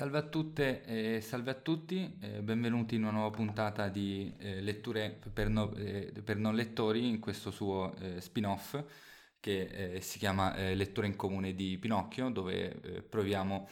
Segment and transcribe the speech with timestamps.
[0.00, 4.62] Salve a tutte e salve a tutti, eh, benvenuti in una nuova puntata di eh,
[4.62, 8.82] letture per, no- eh, per, non lettori in questo suo eh, spin-off
[9.40, 13.68] che eh, si chiama eh, Lettura in comune di Pinocchio, dove proviamo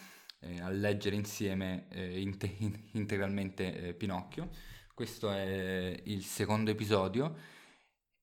[0.60, 2.54] a leggere insieme inte-
[2.92, 4.50] integralmente Pinocchio.
[4.92, 7.36] Questo è il secondo episodio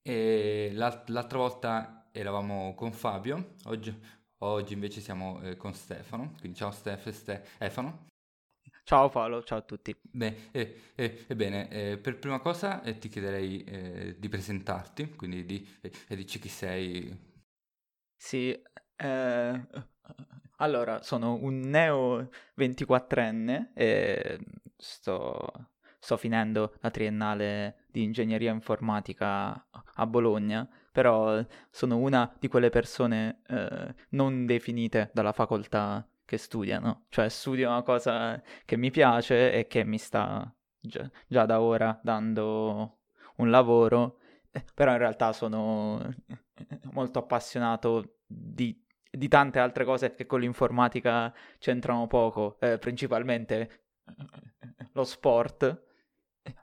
[0.00, 3.92] e l'alt- l'altra volta eravamo con Fabio, oggi,
[4.40, 8.08] Oggi invece siamo eh, con Stefano, quindi ciao Stef, Stefano.
[8.84, 9.96] Ciao Paolo, ciao a tutti.
[9.98, 15.46] Beh, eh, eh, ebbene, eh, per prima cosa eh, ti chiederei eh, di presentarti, quindi
[15.46, 15.66] di,
[16.08, 17.34] dici chi sei.
[18.14, 18.54] Sì,
[20.58, 24.38] allora sono un neo 24enne e
[24.76, 32.70] sto, sto finendo la triennale di ingegneria informatica a Bologna però sono una di quelle
[32.70, 39.52] persone eh, non definite dalla facoltà che studiano, cioè studio una cosa che mi piace
[39.52, 43.00] e che mi sta già, già da ora dando
[43.36, 46.00] un lavoro, eh, però in realtà sono
[46.92, 53.88] molto appassionato di, di tante altre cose che con l'informatica c'entrano poco, eh, principalmente
[54.92, 55.84] lo sport.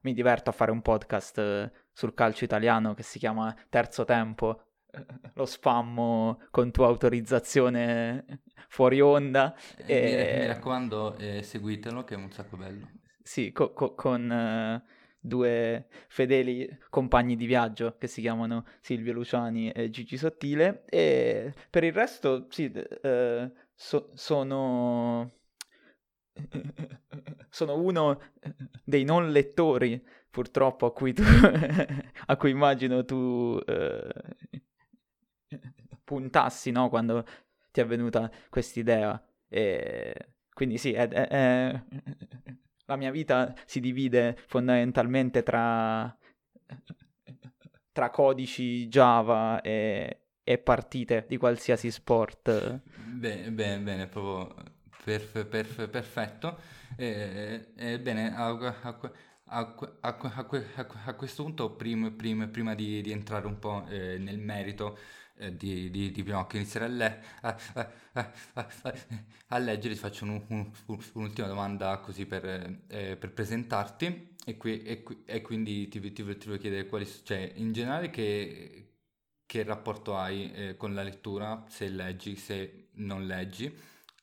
[0.02, 5.06] Mi diverto a fare un podcast sul calcio italiano che si chiama Terzo Tempo, eh,
[5.36, 9.56] lo spammo con tua autorizzazione fuori onda.
[9.86, 10.38] Eh, e...
[10.40, 12.90] Mi raccomando, eh, seguitelo che è un sacco bello.
[13.22, 19.72] Sì, co- co- con uh, due fedeli compagni di viaggio che si chiamano Silvio Luciani
[19.72, 20.84] e Gigi Sottile.
[20.90, 25.32] E per il resto, sì, uh, so- sono...
[27.50, 28.20] sono uno
[28.84, 30.04] dei non lettori
[30.34, 31.22] purtroppo a cui tu,
[32.26, 34.12] a cui immagino tu eh,
[36.04, 36.90] puntassi, no?
[36.90, 37.24] Quando
[37.72, 39.24] ti è venuta quest'idea.
[39.48, 41.84] E quindi sì, è, è, è...
[42.86, 46.18] la mia vita si divide fondamentalmente tra,
[47.92, 52.82] tra codici Java e, e partite di qualsiasi sport.
[52.96, 54.52] Bene, bene, bene, proprio
[55.04, 56.58] perf- perf- perfetto.
[56.98, 58.02] Eh, eh,
[58.36, 59.12] a, a,
[59.54, 64.18] a, a, a, a, questo punto, prima, prima, prima di, di, entrare un po' eh,
[64.18, 64.98] nel merito
[65.36, 67.24] eh, di, di, di, Pinocchio, inizierei a, le,
[69.48, 72.46] a, leggere, ti faccio un, un, un, un'ultima domanda così per,
[72.88, 77.52] eh, per presentarti e, qui, e, e, quindi ti, ti, ti voglio chiedere quali, cioè,
[77.56, 78.88] in generale che,
[79.46, 83.72] che rapporto hai eh, con la lettura, se leggi, se non leggi,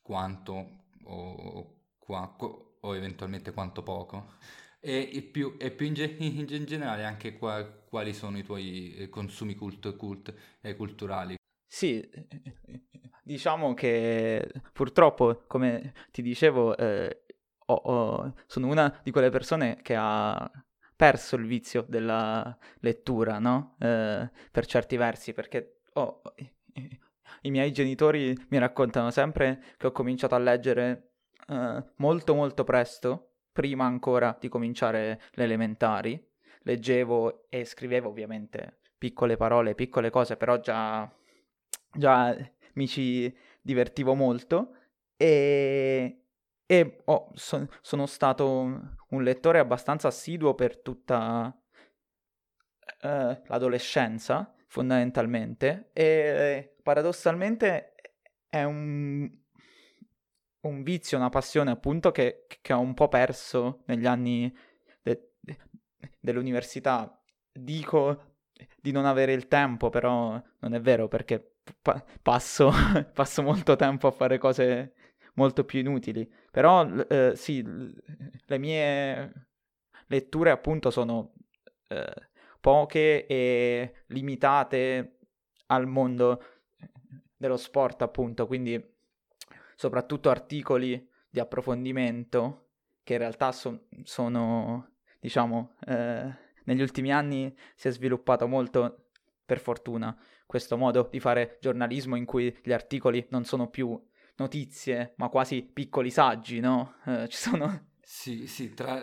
[0.03, 4.39] quanto o, o, o eventualmente quanto poco.
[4.83, 9.09] E, più, e più in, ge- in, generale anche qua, quali sono i tuoi eh,
[9.09, 11.37] consumi cult, cult, eh, culturali?
[11.67, 12.09] Sì,
[13.23, 17.25] diciamo che purtroppo, come ti dicevo, eh,
[17.67, 20.51] ho, ho, sono una di quelle persone che ha
[20.97, 23.77] perso il vizio della lettura, no?
[23.79, 26.23] Eh, per certi versi, perché oh,
[27.43, 31.13] i miei genitori mi raccontano sempre che ho cominciato a leggere
[31.49, 33.30] eh, molto molto presto
[33.61, 36.29] prima ancora di cominciare le elementari.
[36.63, 41.11] Leggevo e scrivevo ovviamente piccole parole, piccole cose, però già,
[41.93, 42.35] già
[42.75, 44.77] mi ci divertivo molto
[45.15, 46.25] e,
[46.65, 48.49] e oh, so, sono stato
[49.11, 51.55] un, lettore abbastanza assiduo per tutta
[53.03, 57.95] eh, l'adolescenza, fondamentalmente, e paradossalmente
[58.49, 59.31] è un,
[60.63, 64.55] un vizio, una passione appunto che, che ho un po' perso negli anni
[65.03, 65.59] de, de,
[66.19, 67.15] dell'università.
[67.53, 68.31] Dico
[68.81, 72.71] di non avere il tempo, però non è vero perché pa- passo,
[73.13, 74.95] passo molto tempo a fare cose
[75.35, 76.31] molto più inutili.
[76.51, 79.47] Però eh, sì, le mie
[80.07, 81.33] letture appunto sono
[81.89, 82.29] eh,
[82.61, 85.19] poche e limitate
[85.67, 86.43] al mondo
[87.37, 88.90] dello sport appunto, quindi
[89.81, 96.31] soprattutto articoli di approfondimento che in realtà so- sono, diciamo, eh,
[96.65, 99.07] negli ultimi anni si è sviluppato molto,
[99.43, 100.15] per fortuna,
[100.45, 103.99] questo modo di fare giornalismo in cui gli articoli non sono più
[104.37, 106.97] notizie, ma quasi piccoli saggi, no?
[107.07, 107.93] Eh, ci sono...
[108.03, 109.03] Sì, sì, tra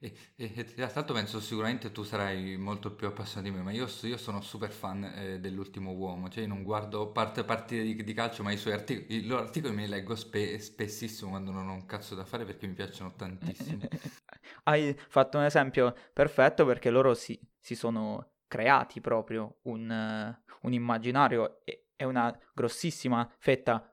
[0.00, 3.88] e, e, tra l'altro penso sicuramente tu sarai molto più appassionato di me, ma io,
[4.02, 8.12] io sono super fan eh, dell'ultimo uomo, cioè io non guardo parte, partite di, di,
[8.12, 11.68] calcio, ma i suoi articoli, i loro articoli me li leggo spe, spessissimo quando non
[11.68, 13.88] ho un cazzo da fare perché mi piacciono tantissimo.
[14.64, 21.60] Hai fatto un esempio perfetto perché loro si, si sono creati proprio un, un immaginario
[21.64, 23.92] e, e una grossissima fetta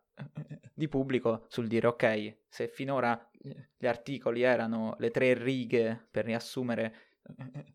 [0.74, 3.30] di pubblico sul dire ok, se finora
[3.78, 6.96] gli articoli erano le tre righe per riassumere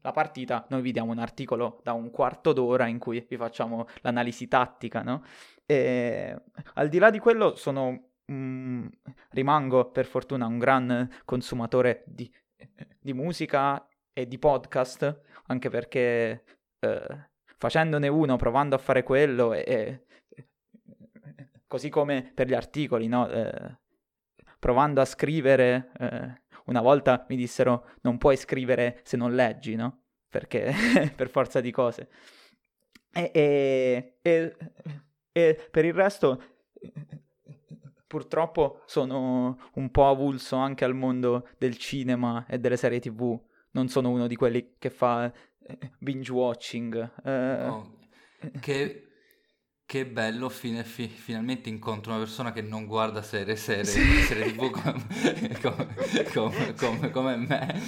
[0.02, 3.86] la partita, noi vi diamo un articolo da un quarto d'ora in cui vi facciamo
[4.02, 5.24] l'analisi tattica, no?
[5.66, 6.36] E
[6.74, 8.86] al di là di quello sono, mm,
[9.30, 12.32] rimango per fortuna un gran consumatore di,
[13.00, 16.44] di musica e di podcast, anche perché
[16.78, 20.48] eh, facendone uno, provando a fare quello e, e
[21.66, 23.28] così come per gli articoli, no?
[23.28, 23.78] Eh,
[24.60, 30.02] provando a scrivere eh, una volta mi dissero non puoi scrivere se non leggi, no?
[30.28, 30.72] Perché
[31.16, 32.08] per forza di cose.
[33.12, 34.56] E, e, e,
[35.32, 36.42] e, per il resto
[38.06, 43.36] purtroppo sono un po' avulso anche al mondo del cinema e delle serie tv.
[43.72, 47.12] Non sono uno di quelli che fa eh, binge watching.
[47.24, 47.98] Eh, oh,
[48.60, 49.09] che
[49.90, 54.70] che bello, fine, fi, finalmente incontro una persona che non guarda serie, serie, serie tv
[54.70, 55.04] come,
[56.30, 57.80] come, come, come, me.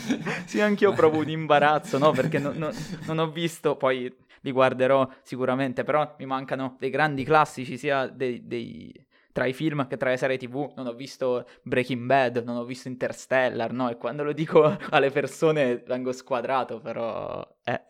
[0.45, 2.11] Sì, anch'io provo un imbarazzo, no?
[2.11, 2.73] Perché no, no,
[3.05, 8.49] non ho visto, poi li guarderò sicuramente, però mi mancano dei grandi classici sia dei,
[8.49, 8.93] dei,
[9.31, 10.73] tra i film che tra le serie tv.
[10.75, 13.89] Non ho visto Breaking Bad, non ho visto Interstellar, no?
[13.89, 17.49] E quando lo dico alle persone vengo squadrato, però...
[17.63, 17.81] Eh,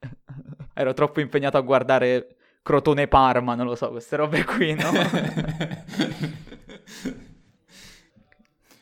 [0.74, 2.36] ero troppo impegnato a guardare
[2.68, 4.90] Crotone Parma, non lo so, queste robe qui, no?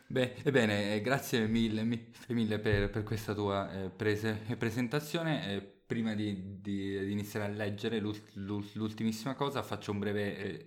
[0.08, 1.84] Beh, ebbene, eh, grazie mille,
[2.26, 5.52] mille per, per, questa tua eh, prese, presentazione.
[5.52, 8.24] Eh, prima di, di, di, iniziare a leggere l'ult,
[8.72, 10.66] l'ultimissima cosa, faccio un breve eh,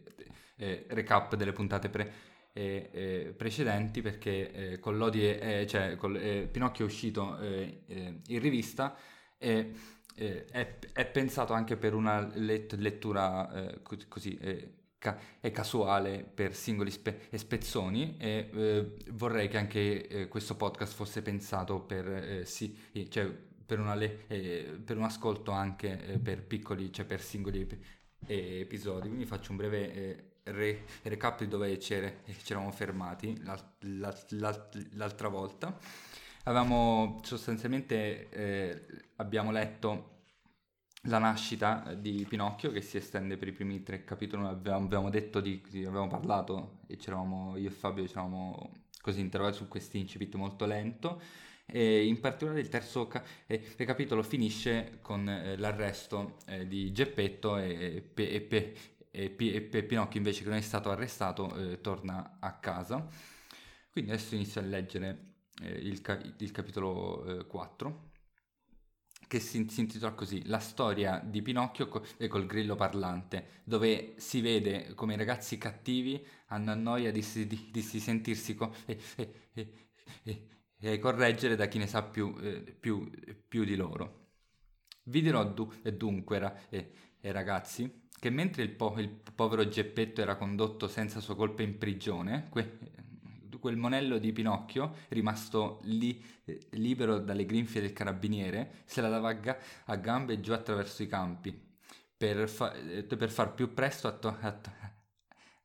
[0.56, 2.14] eh, recap delle puntate pre,
[2.54, 6.18] eh, precedenti perché con l'Odi, cioè con,
[6.50, 8.96] Pinocchio è uscito in rivista
[9.38, 9.74] e
[10.20, 15.18] eh, è, è, pensato anche per una let- lettura eh, così eh, ca-
[15.52, 21.80] casuale per singoli spe- spezzoni e eh, vorrei che anche eh, questo podcast fosse pensato
[21.80, 22.78] per, eh, sì,
[23.10, 23.26] cioè,
[23.66, 27.78] per, le- per, un ascolto anche per piccoli, cioè per singoli ep-
[28.28, 29.08] episodi.
[29.08, 33.74] Quindi faccio un breve re- recap di dove ci eravamo fermati l'al-
[34.30, 35.78] l'al- l'altra volta
[36.44, 38.86] avevamo sostanzialmente eh,
[39.18, 40.18] abbiamo letto
[41.04, 45.40] la nascita di Pinocchio che si estende per i primi tre capitoli, avevamo, avevamo detto
[45.40, 48.72] di, avevamo parlato e c'eravamo io e Fabio ci eravamo
[49.02, 51.22] così interrogati su questo incipit molto lento
[51.66, 57.58] e in particolare il terzo ca- eh, capitolo finisce con eh, l'arresto eh, di Geppetto
[57.58, 58.48] e, e,
[59.12, 63.08] e, e, e Pinocchio invece che non è stato arrestato eh, torna a casa.
[63.92, 65.29] Quindi adesso inizio a leggere
[65.62, 68.18] eh, il, ca- il, capitolo 4, eh,
[69.28, 74.16] che si, si, intitola così, La storia di Pinocchio co- e col grillo parlante, dove
[74.18, 79.00] si vede come i ragazzi cattivi hanno noia di, di, di sentirsi co- e,
[79.54, 79.74] e,
[80.24, 80.48] e,
[80.80, 83.10] e, correggere da chi ne sa più, eh, più,
[83.48, 84.18] più di loro.
[85.04, 86.56] Vi dirò du- dunque, ra-
[87.32, 92.48] ragazzi, che mentre il, po- il, povero Geppetto era condotto senza sua colpa in prigione,
[92.50, 92.80] que-
[93.60, 99.30] quel monello di Pinocchio, rimasto lì eh, libero dalle grinfie del carabiniere, se la dava
[99.30, 101.58] a, ga- a gambe giù attraverso i campi,
[102.18, 104.72] per, fa- eh, per far più presto a, to- a, to-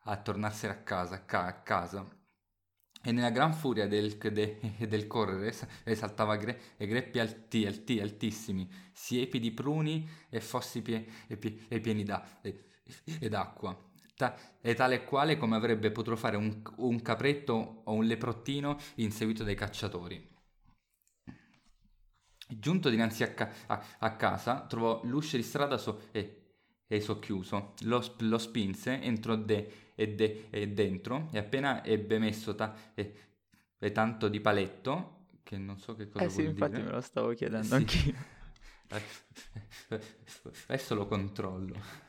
[0.07, 2.07] a tornarsene a casa, ca- a casa.
[3.07, 4.59] E nella gran furia del, de,
[4.89, 5.55] del correre
[5.85, 11.81] esaltava gre, greppi alti, alti, altissimi, siepi di pruni e fossi pie, e, pie, e
[11.81, 12.65] pieni da, e,
[13.21, 13.77] ed acqua
[14.17, 18.77] ta- è tale e quale come avrebbe potuto fare un, un capretto o un leprottino
[18.97, 20.33] inseguito dai cacciatori.
[22.47, 26.43] Giunto dinanzi a, ca- a-, a, casa, trovò l'uscio di strada so- e-,
[26.87, 27.75] e socchiuso.
[27.83, 32.75] Lo, sp- lo, spinse, entrò de- e, de- e dentro e appena ebbe messo ta-
[32.95, 33.15] e-,
[33.79, 36.83] e tanto di paletto, che non so che cosa eh sì, infatti dire.
[36.83, 37.75] me lo stavo chiedendo sì.
[37.75, 38.15] anch'io.
[40.67, 42.04] Adesso lo controllo.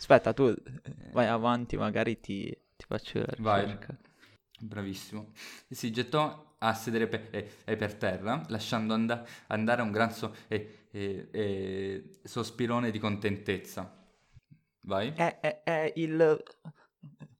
[0.00, 0.54] Aspetta, tu
[1.12, 3.86] vai avanti, magari ti, ti faccio la ricerca.
[3.88, 4.66] Vai.
[4.66, 5.32] Bravissimo.
[5.68, 10.88] Si gettò a sedere per, eh, per terra, lasciando and- andare un gran so- eh,
[10.90, 13.94] eh, sospirone di contentezza.
[14.86, 15.12] Vai.
[15.14, 16.42] È, è, è il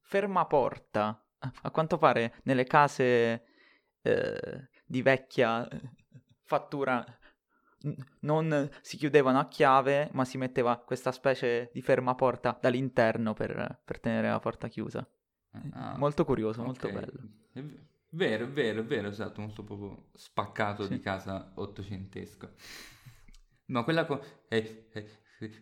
[0.02, 1.26] fermaporta.
[1.62, 3.42] A quanto pare nelle case
[4.02, 5.66] eh, di vecchia
[6.44, 7.02] fattura
[8.20, 14.00] non si chiudevano a chiave, ma si metteva questa specie di fermaporta dall'interno per, per
[14.00, 15.06] tenere la porta chiusa.
[15.72, 16.72] Ah, molto curioso, okay.
[16.72, 17.28] molto bello.
[17.52, 17.62] È
[18.10, 20.90] vero, è vero, è vero, esatto, molto proprio spaccato sì.
[20.90, 22.52] di casa ottocentesca.
[23.66, 25.04] Ma quella co- è, è,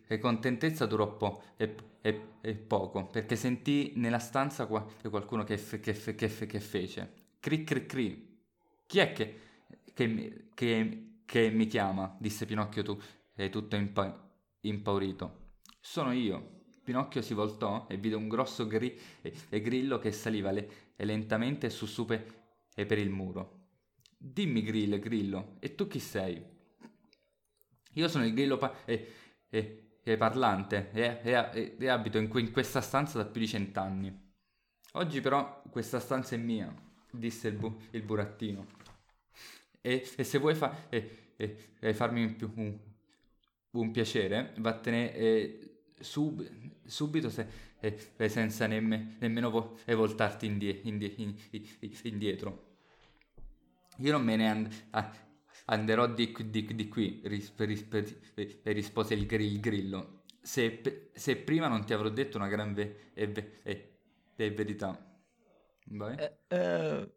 [0.07, 5.81] e contentezza durò po- e, e, poco, perché sentì nella stanza qua- qualcuno che, fe-
[5.81, 7.13] che, fe- che, fe- che fece.
[7.39, 8.41] Cri cri cri.
[8.87, 9.41] Chi è che,
[9.93, 12.17] che, che, che mi chiama?
[12.19, 12.99] disse Pinocchio tu,
[13.35, 14.31] e tutto impa-
[14.61, 15.57] impaurito.
[15.79, 16.63] Sono io.
[16.83, 21.05] Pinocchio si voltò e vide un grosso gri- e, e grillo che saliva le- e
[21.05, 22.07] lentamente su su
[22.75, 23.57] e per il muro.
[24.17, 26.43] Dimmi, Grillo, Grillo, e tu chi sei?
[27.93, 29.13] Io sono il Grillo pa- e,
[29.51, 34.27] e, e parlante e, abito in, in, questa stanza da più di cent'anni.
[34.93, 36.75] Oggi però questa stanza è mia,
[37.11, 38.67] disse il, bu- il burattino.
[39.81, 40.89] E, se vuoi fa-
[41.95, 42.79] farmi più, un,
[43.73, 46.47] un, piacere, vattene eh, sub-
[46.85, 47.47] subito se,
[47.81, 47.97] eh,
[48.29, 51.15] senza nemme- nemmeno vo- voltarti indie- indie-
[52.05, 52.67] indietro.
[53.99, 55.13] Io non me ne and- ah,
[55.67, 60.23] anderò di, di, di qui, ris- ris- rispose il, gr- il grillo.
[60.41, 63.99] Se, se, prima non ti avrò detto una gran ve- e, ve- e,
[64.37, 64.97] e verità.
[66.17, 67.13] Eh, eh,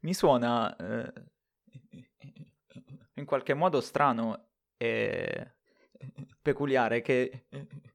[0.00, 1.12] mi suona eh,
[3.18, 5.54] in qualche modo strano e
[6.40, 7.46] peculiare che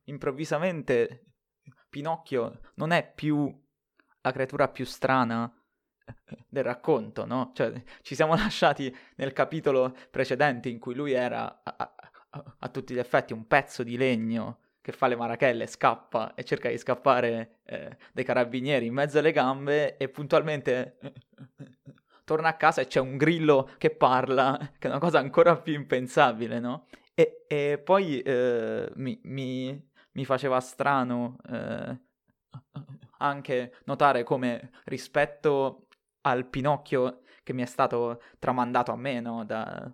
[0.05, 1.25] improvvisamente
[1.89, 3.51] Pinocchio non è più
[4.21, 5.51] la creatura più strana
[6.47, 7.51] del racconto, no?
[7.53, 11.75] Cioè, ci siamo lasciati nel capitolo precedente in cui lui era a,
[12.29, 16.43] a, a, tutti gli effetti un pezzo di legno che fa le marachelle, scappa e
[16.43, 20.97] cerca di scappare eh, dai carabinieri in mezzo alle gambe e puntualmente
[22.23, 25.73] torna a casa e c'è un grillo che parla, che è una cosa ancora più
[25.73, 26.87] impensabile, no?
[27.13, 31.99] E, e poi eh, mi, mi, mi, faceva strano eh,
[33.19, 35.87] anche notare come rispetto
[36.21, 39.45] al Pinocchio che mi è stato tramandato a me, no?
[39.45, 39.91] Da,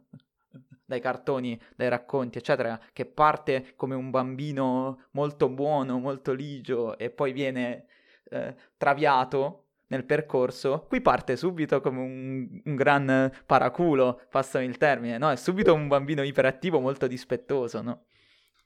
[0.86, 7.10] dai cartoni, dai racconti, eccetera, che parte come un bambino molto buono, molto ligio e
[7.10, 7.86] poi viene
[8.30, 15.18] eh, traviato nel percorso, qui parte subito come un, un, gran paraculo, passami il termine,
[15.18, 15.30] no?
[15.30, 18.06] È subito un bambino iperattivo molto dispettoso, no?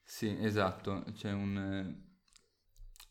[0.03, 1.95] Sì, esatto, c'è un...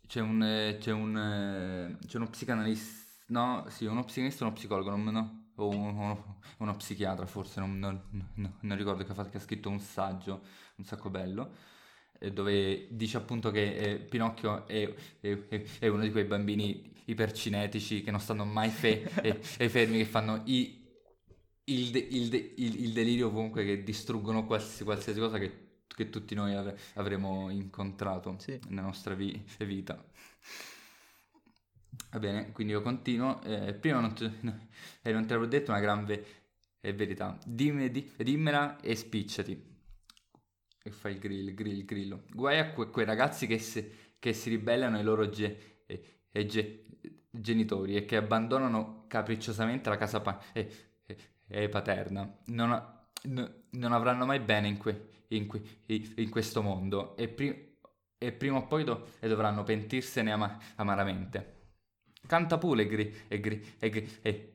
[0.06, 0.76] C'è un...
[0.78, 1.96] C'è un...
[2.06, 3.02] C'è uno psicanalista
[3.32, 7.78] No, sì, uno psicanalista e uno psicologo, non, no, o uno, uno, psichiatra forse, non,
[7.78, 10.42] non, non ricordo, che ha, fatto, che ha, scritto un saggio
[10.76, 11.54] un sacco bello,
[12.18, 18.02] eh, dove dice appunto che eh, Pinocchio è, è, è, uno di quei bambini ipercinetici
[18.02, 20.86] che non stanno mai fe- e, e, fermi, che fanno i,
[21.64, 26.10] il, de, il, de, il, il, delirio comunque, che distruggono qualsiasi, qualsiasi cosa che, che,
[26.10, 28.58] tutti noi ave, avremo incontrato sì.
[28.68, 30.04] nella nostra vi, vita.
[32.10, 33.42] Va bene, quindi io continuo.
[33.42, 34.26] Eh, prima non te,
[35.02, 36.24] eh, non te l'avevo detto una gran ve-
[36.80, 37.38] verità.
[37.44, 39.70] Dimmi, di, dimmela e spicciati.
[40.84, 42.24] E fai il grill, il grill, il grillo.
[42.32, 45.84] Guai a que- quei ragazzi che, se, che, si ribellano ai loro ge-
[46.32, 46.84] eh, ge-
[47.32, 50.40] genitori e che abbandonano capricciosamente la casa pa-
[51.70, 52.38] paterna.
[52.46, 55.62] Non, ha, n- non, avranno mai bene in, que- in, que-
[56.16, 57.76] in questo mondo e, pri-
[58.18, 61.60] e, prima o poi do- dovranno pentirsene ama- amaramente.
[62.26, 64.52] Canta pure gri, e, gri, e, gri, e,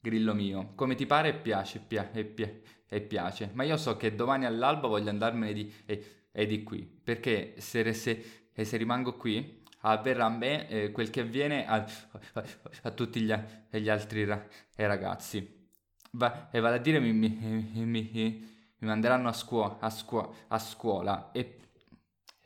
[0.00, 2.50] grillo mio, come ti pare e piace, pia, e, pia,
[2.88, 6.82] e piace, ma io so che domani all'alba voglio andarmene di, e, e di qui,
[6.82, 9.62] perché se, se, se, rimango qui
[9.92, 11.84] avverrà a me eh, quel che avviene a,
[12.32, 12.44] a,
[12.82, 13.34] a tutti gli,
[13.70, 14.44] gli altri ra,
[14.76, 15.62] ragazzi.
[16.12, 17.28] Va, e vale a dire mi, mi,
[17.84, 21.30] mi, mi manderanno a, scuo- a, scuo- a scuola.
[21.32, 21.58] E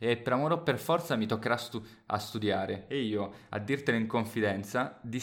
[0.01, 2.87] e per amore o per forza mi toccherà stu- a studiare.
[2.87, 5.21] E io, a dirtelo in confidenza, di,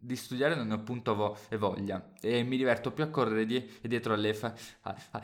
[0.00, 2.12] di studiare non ne ho appunto vo- voglia.
[2.20, 5.22] E mi diverto più a correre die- dietro alle, fa- a- a-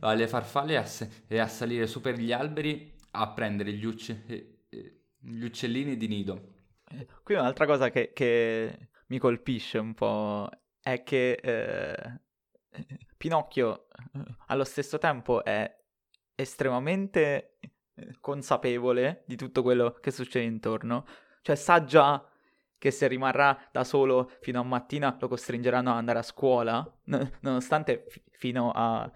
[0.00, 4.24] alle farfalle a, se- e a, salire su per gli alberi a prendere gli, ucce-
[5.20, 6.54] gli uccellini di nido.
[6.90, 10.48] Eh, qui un'altra cosa che, che, mi colpisce un po'
[10.80, 12.20] è che eh,
[13.16, 13.88] Pinocchio
[14.46, 15.78] allo stesso tempo è
[16.34, 21.06] estremamente eh, consapevole di tutto quello che succede intorno.
[21.42, 22.24] Cioè sa già
[22.78, 27.38] che se rimarrà da solo fino a mattina lo costringeranno ad andare a scuola, n-
[27.40, 29.10] nonostante f- fino a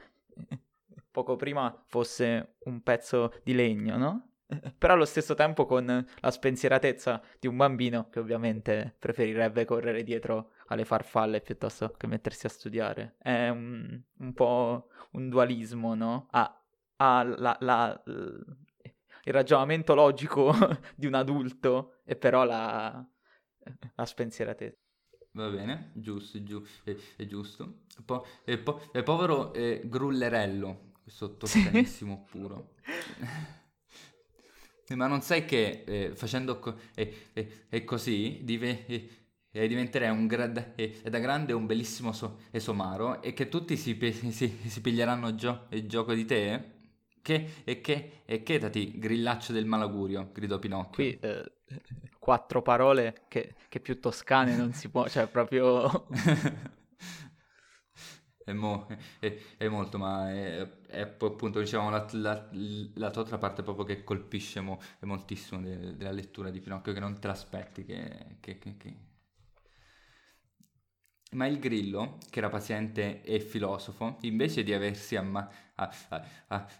[1.10, 4.33] poco prima fosse un pezzo di legno, no?
[4.78, 10.52] Però allo stesso tempo con la spensieratezza di un bambino che ovviamente preferirebbe correre dietro
[10.66, 13.16] alle farfalle piuttosto che mettersi a studiare.
[13.18, 16.26] È un, un po' un dualismo, no?
[16.30, 16.58] Ha
[16.96, 20.52] ha la, la, il ragionamento logico
[20.94, 23.04] di un adulto e però la,
[23.94, 24.78] la spensieratezza.
[25.32, 27.80] Va bene, giusto, giu- è, è giusto.
[28.04, 32.38] Po- e po- povero eh, grullerello, sottostenissimo sì.
[32.38, 32.74] puro.
[34.94, 37.32] Ma non sai che eh, facendo co- eh,
[37.68, 38.84] eh, così dive-
[39.50, 44.58] diventerei un gra- da grande un bellissimo so- somaro e che tutti si, pe- si-,
[44.66, 46.72] si piglieranno gio- il gioco di te?
[47.22, 50.92] Che, e che, e chetati, grillaccio del malaugurio, gridò Pinocchio.
[50.92, 51.52] Qui eh,
[52.18, 56.06] quattro parole che, che, più toscane non si può, cioè proprio...
[58.44, 58.86] è, mo,
[59.18, 62.48] è, è, molto, ma è, è appunto, diciamo, la, la,
[62.94, 67.00] la, tua otra parte proprio che colpisce mo, moltissimo de, della lettura di Pinocchio, che
[67.00, 69.12] non te l'aspetti, che, che, che
[71.34, 76.26] ma il grillo, che era paziente e filosofo, invece di aversi amma- a, a,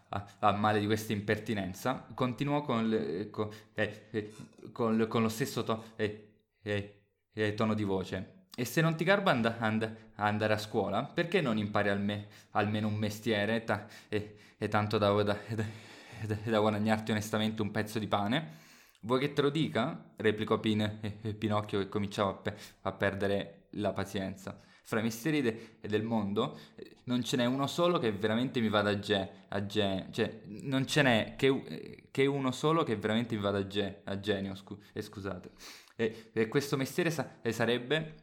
[0.09, 4.35] a, a, male di questa impertinenza, continuò con, le, con, eh, eh,
[4.73, 7.03] con, con lo stesso to, eh, eh,
[7.33, 8.34] eh, tono di voce.
[8.57, 12.87] E se non ti garba and- and- andare a scuola, perché non impari alme- almeno
[12.87, 18.07] un mestiere ta- e, e, tanto da, da, da, da, guadagnarti onestamente un pezzo di
[18.07, 18.63] pane?
[19.01, 20.13] Vuoi che te lo dica?
[20.17, 24.57] replicò Pin- eh, Pinocchio che cominciava a, pe- a perdere la pazienza.
[24.87, 26.59] Fra i misteri de- del mondo
[27.05, 30.87] non ce n'è uno solo che veramente mi vada a ge, a ge cioè non
[30.87, 34.79] ce n'è che, che, uno solo che veramente mi vada a, ge, a genio, scu-
[34.93, 35.51] eh, scusate.
[35.97, 38.15] E, e, questo mestiere sa- eh, sarebbe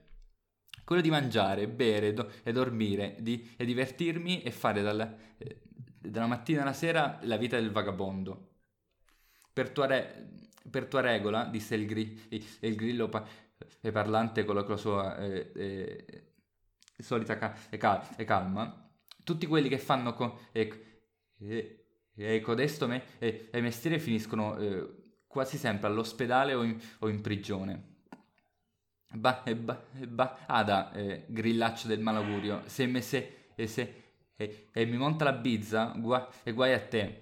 [0.91, 5.61] quello di mangiare, bere do- e dormire, di, e divertirmi e fare dalla, eh,
[5.97, 8.55] dalla mattina alla sera la vita del vagabondo.
[9.53, 10.33] Per tua, re-
[10.69, 12.27] per tua regola, disse il, gri-
[12.59, 13.25] il grillo pa-
[13.93, 16.33] parlante con la sua eh, eh,
[16.97, 18.91] solita ca- cal- calma,
[19.23, 20.39] tutti quelli che fanno co-
[22.41, 23.03] codesto me-
[23.61, 24.89] mestiere finiscono eh,
[25.25, 27.91] quasi sempre all'ospedale o in, o in prigione.
[29.13, 34.03] Ba, e ba, e ba, Ada, eh, grillaccio del malaugurio, se me se, e, se,
[34.37, 37.19] e, e mi monta la bizza, gua, e guai a te.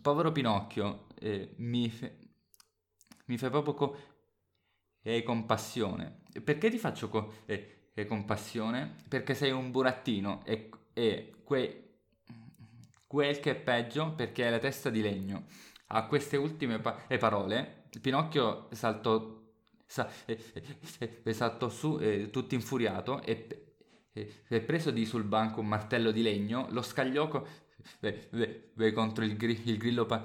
[0.00, 2.16] Povero Pinocchio, eh, mi, fe,
[3.26, 3.96] mi fai proprio co-
[5.02, 6.22] e compassione.
[6.42, 8.96] Perché ti faccio co- e, e compassione?
[9.08, 11.82] Perché sei un burattino e, e que,
[13.06, 15.46] quel che è peggio perché hai la testa di legno.
[15.88, 19.44] A queste ultime pa- parole, Pinocchio saltò,
[19.86, 20.38] sa- e,
[21.22, 23.46] e, saltò su eh, tutto infuriato e,
[24.12, 27.46] e, preso di sul banco un martello di legno, lo scagliò co-
[28.92, 30.24] contro il, gri- il grillo pa-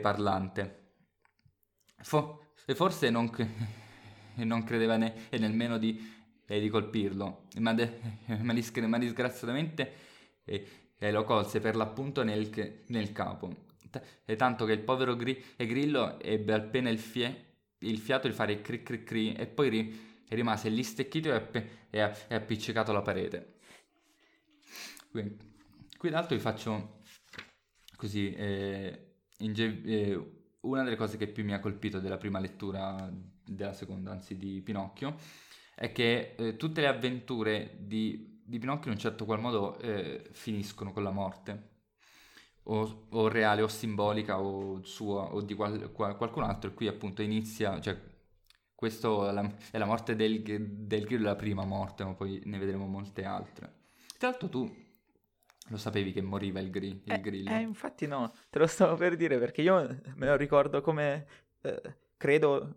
[0.00, 0.84] parlante.
[2.02, 3.30] Fo- forse non,
[4.36, 5.98] non credeva ne- nemmeno di,
[6.46, 8.00] eh, di colpirlo, ma, de-
[8.42, 9.92] ma, disgra- ma disgraziatamente
[10.44, 10.66] eh,
[10.98, 13.64] eh, lo colse per l'appunto nel, nel capo.
[13.90, 14.02] T-
[14.36, 17.44] tanto che il povero gri- Grillo ebbe appena il, fie-
[17.80, 21.56] il fiato di fare cri cri cri e poi ri- rimase lì stecchito e, app-
[21.90, 23.54] e, a- e appiccicato alla parete.
[25.10, 25.36] Qui,
[25.96, 27.00] qui d'altro vi faccio
[27.96, 33.10] così eh, ge- eh, una delle cose che più mi ha colpito della prima lettura,
[33.44, 35.16] della seconda anzi, di Pinocchio,
[35.74, 40.28] è che eh, tutte le avventure di, di, Pinocchio in un certo qual modo eh,
[40.32, 41.75] finiscono con la morte,
[42.68, 46.86] o, o, reale o simbolica o sua o di qual, qual, qualcun altro, e qui
[46.88, 47.98] appunto inizia, cioè
[48.74, 49.08] questa
[49.70, 53.72] è la morte del, del grillo, la prima morte, ma poi ne vedremo molte altre.
[54.18, 54.84] Tra l'altro tu
[55.68, 57.50] lo sapevi che moriva il, gri- il eh, grillo?
[57.50, 61.26] Eh, infatti no, te lo stavo per dire perché io me lo ricordo come,
[61.62, 62.74] eh, credo,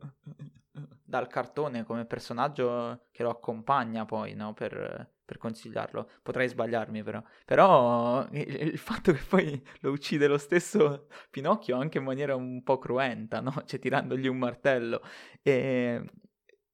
[1.09, 6.07] dal cartone, come personaggio che lo accompagna poi, no, per, per consigliarlo.
[6.21, 7.21] Potrei sbagliarmi però.
[7.45, 12.61] Però il, il, fatto che poi lo uccide lo stesso Pinocchio anche in maniera un
[12.63, 13.51] po' cruenta, no?
[13.65, 15.01] Cioè tirandogli un martello.
[15.41, 16.05] E...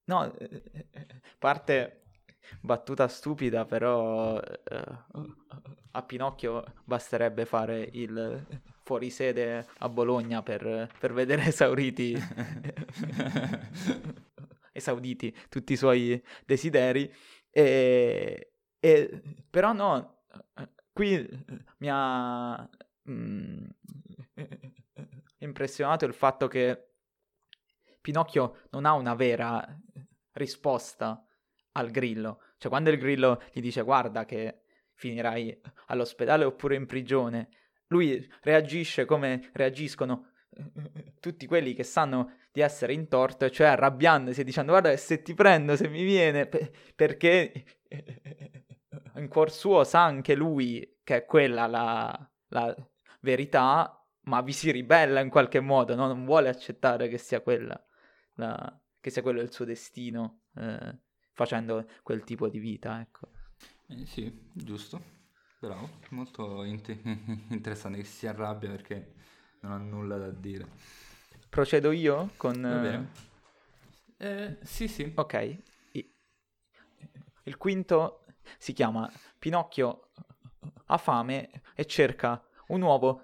[0.07, 0.35] No,
[1.39, 2.03] parte
[2.61, 5.03] battuta stupida, però eh,
[5.91, 8.45] a Pinocchio basterebbe fare il
[8.85, 12.15] fuorisede a Bologna per, per vedere esauriti,
[14.71, 17.11] esauditi tutti i suoi desideri.
[17.49, 20.25] E, e, però no,
[20.93, 21.27] qui
[21.79, 22.69] mi ha
[23.09, 23.65] mm,
[25.39, 26.89] impressionato il fatto che
[28.01, 29.67] Pinocchio non ha una vera
[30.33, 31.25] risposta
[31.71, 32.39] al grillo.
[32.59, 34.61] Cioè, quando il grillo gli dice guarda che
[34.93, 37.49] finirai all'ospedale oppure in prigione,
[37.87, 44.41] lui reagisce come reagiscono eh, tutti quelli che sanno di essere in torto, cioè arrabbiandosi
[44.41, 46.47] e dicendo guarda se ti prendo, se mi viene,
[46.95, 47.65] perché
[49.15, 52.75] in cuor suo sa anche lui che è quella la, la
[53.21, 56.07] verità, ma vi si ribella in qualche modo, no?
[56.07, 57.79] non vuole accettare che sia quella,
[58.35, 60.41] la, che sia quello il suo destino.
[60.57, 61.03] Eh
[61.35, 63.29] facendo quel tipo di vita, ecco.
[63.87, 65.13] Eh, sì, giusto.
[65.59, 66.89] Bravo, molto int-
[67.49, 69.13] interessante che si arrabbia perché
[69.61, 70.67] non ha nulla da dire.
[71.49, 72.61] Procedo io con...
[72.61, 73.11] Va bene.
[74.17, 75.11] Eh, sì, sì.
[75.15, 75.57] Ok.
[77.43, 78.25] Il quinto
[78.57, 80.09] si chiama Pinocchio
[80.87, 83.21] ha fame e cerca un uovo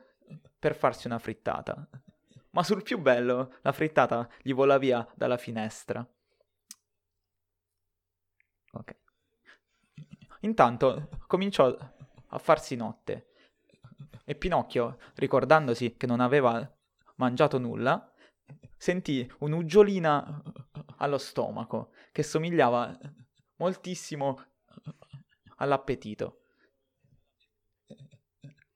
[0.57, 1.87] per farsi una frittata.
[2.51, 6.05] Ma sul più bello, la frittata gli vola via dalla finestra.
[8.73, 8.95] Ok.
[10.41, 11.75] Intanto cominciò
[12.31, 13.27] a farsi notte
[14.25, 16.69] e Pinocchio, ricordandosi che non aveva
[17.15, 18.11] mangiato nulla,
[18.77, 20.41] sentì un'uggiolina
[20.97, 22.97] allo stomaco che somigliava
[23.57, 24.43] moltissimo
[25.57, 26.45] all'appetito.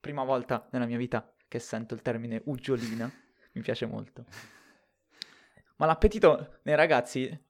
[0.00, 3.10] Prima volta nella mia vita che sento il termine uggiolina,
[3.52, 4.24] mi piace molto.
[5.76, 7.46] Ma l'appetito nei ragazzi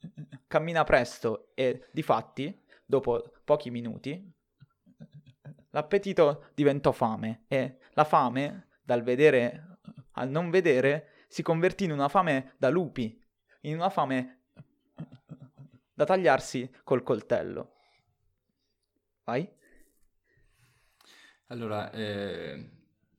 [0.46, 4.34] cammina presto e di fatti, dopo pochi minuti,
[5.76, 9.80] l'appetito diventò fame e la fame, dal vedere
[10.12, 13.22] al non vedere, si convertì in una fame da lupi,
[13.62, 14.44] in una fame
[15.92, 17.74] da tagliarsi col coltello.
[19.24, 19.46] Vai?
[21.48, 22.70] Allora, eh,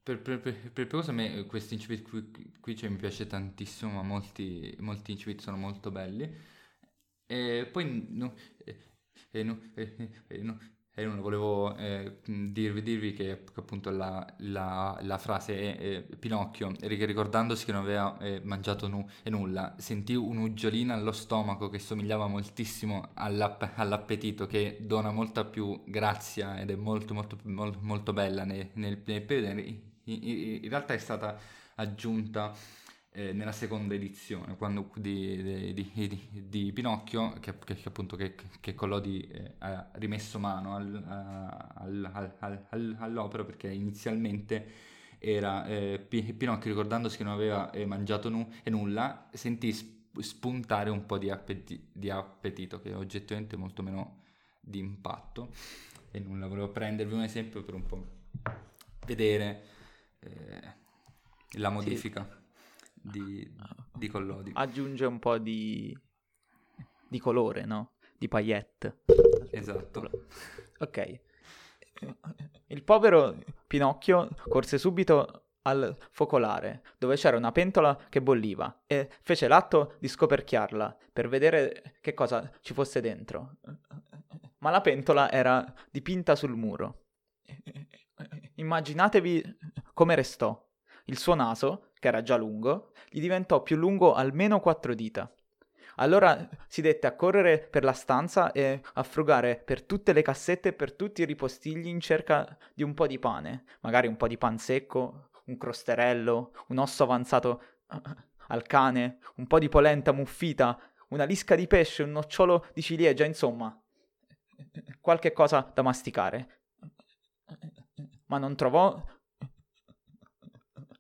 [0.01, 3.91] per, per, per, per cosa a me questo incipit qui, qui cioè, mi piace tantissimo,
[3.91, 6.35] ma molti, molti incipit sono molto belli.
[7.27, 10.57] E poi no, eh, no, eh, no,
[10.99, 17.65] e non volevo eh, dirvi, dirvi che, appunto la, la, la, frase è, Pinocchio, ricordandosi
[17.65, 23.77] che non aveva eh, mangiato nu- nulla, sentì un'uggiolina allo stomaco che somigliava moltissimo all'app-
[23.77, 28.99] all'appetito, che dona molta più grazia ed è molto molto, molto, molto bella nel, nel,
[29.05, 29.59] nel.
[29.67, 31.37] In, in, in realtà è stata
[31.75, 32.55] aggiunta
[33.11, 38.35] eh, nella seconda edizione quando, di, di, di, di Pinocchio, che, che, che, appunto che,
[38.59, 41.03] che Collodi eh, ha rimesso mano al,
[41.75, 42.33] al,
[42.69, 44.85] al, all'opera perché inizialmente
[45.19, 49.73] era eh, Pinocchio ricordandosi che non aveva eh, mangiato nu- e nulla, sentì
[50.19, 54.23] spuntare un po' di, appeti- di appetito che è oggettivamente molto meno
[54.59, 55.53] di impatto
[56.11, 58.05] e nulla, volevo prendervi un esempio per un po'
[59.05, 59.63] vedere
[60.19, 60.75] eh,
[61.57, 62.27] la modifica.
[62.29, 62.45] Sì
[63.09, 63.49] di,
[63.93, 64.51] di collodi.
[64.53, 65.97] Aggiunge un po' di,
[67.07, 67.93] di colore, no?
[68.17, 69.03] Di paillette.
[69.51, 70.09] Esatto.
[70.79, 71.19] Ok.
[72.67, 79.47] Il povero Pinocchio corse subito al focolare, dove c'era una pentola che bolliva, e fece
[79.47, 83.57] l'atto di scoperchiarla per vedere che cosa ci fosse dentro.
[84.59, 87.05] Ma la pentola era dipinta sul muro.
[88.55, 89.57] Immaginatevi
[89.93, 90.66] come restò.
[91.09, 95.31] Il suo naso, che era già lungo, gli diventò più lungo almeno quattro dita.
[95.95, 100.69] Allora si dette a correre per la stanza e a frugare per tutte le cassette
[100.69, 104.27] e per tutti i ripostigli in cerca di un po' di pane, magari un po'
[104.27, 107.63] di pan secco, un crosterello, un osso avanzato
[108.49, 110.77] al cane, un po' di polenta muffita,
[111.09, 113.75] una lisca di pesce, un nocciolo di ciliegia, insomma,
[114.99, 116.63] qualche cosa da masticare.
[118.25, 119.01] Ma non trovò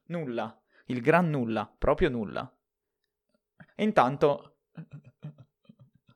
[0.07, 2.51] nulla il gran nulla, proprio nulla.
[3.75, 4.55] E intanto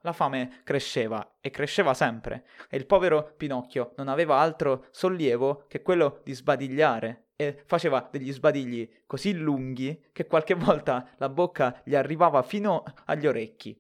[0.02, 5.84] la fame cresceva e cresceva sempre e il povero Pinocchio non aveva altro sollievo che
[5.84, 11.96] quello di sbadigliare e faceva degli sbadigli così lunghi che qualche volta la bocca gli
[11.96, 13.80] arrivava fino agli orecchi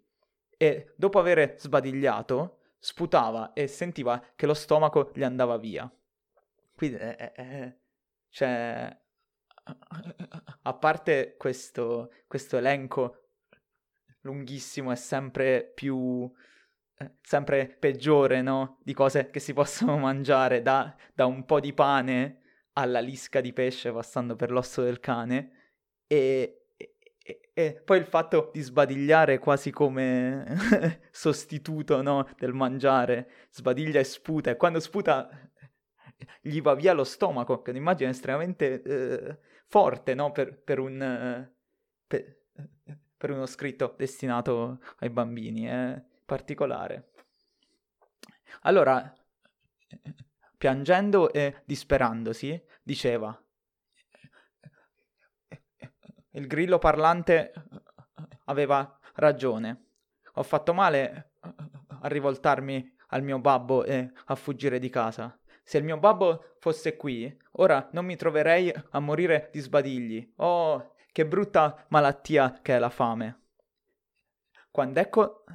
[0.57, 5.91] e dopo aver sbadigliato sputava e sentiva che lo stomaco gli andava via.
[6.75, 7.75] Quindi eh, eh, eh
[8.29, 8.95] cioè
[10.63, 13.17] a parte questo, questo elenco
[14.21, 16.31] lunghissimo e sempre più
[17.01, 18.77] eh, sempre peggiore, no?
[18.83, 22.39] Di cose che si possono mangiare, da, da, un po' di pane
[22.73, 25.51] alla lisca di pesce passando per l'osso del cane.
[26.07, 30.45] E, e, e poi il fatto di sbadigliare quasi come
[31.11, 32.27] sostituto, no?
[32.37, 33.29] Del mangiare.
[33.49, 34.51] Sbadiglia e sputa.
[34.51, 35.50] E quando sputa
[36.41, 38.81] gli va via lo stomaco, che è un'immagine estremamente...
[38.81, 39.37] Eh,
[39.71, 40.33] forte no?
[40.33, 41.49] per, per, un,
[42.05, 42.39] per,
[43.17, 47.11] per, uno scritto destinato ai bambini, è particolare.
[48.63, 49.13] Allora,
[50.57, 53.41] piangendo e disperandosi, diceva,
[56.31, 57.53] il grillo parlante
[58.45, 59.85] aveva ragione,
[60.33, 65.33] ho fatto male a rivoltarmi al mio babbo e a fuggire di casa.
[65.71, 70.33] Se il mio babbo fosse qui, ora non mi troverei a morire di sbadigli.
[70.35, 73.43] Oh, che brutta malattia che è la fame.
[74.69, 75.45] Quando ecco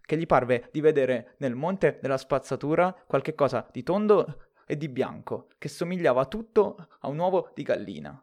[0.00, 4.88] che gli parve di vedere nel monte della spazzatura qualche cosa di tondo e di
[4.88, 8.18] bianco, che somigliava tutto a un uovo di gallina.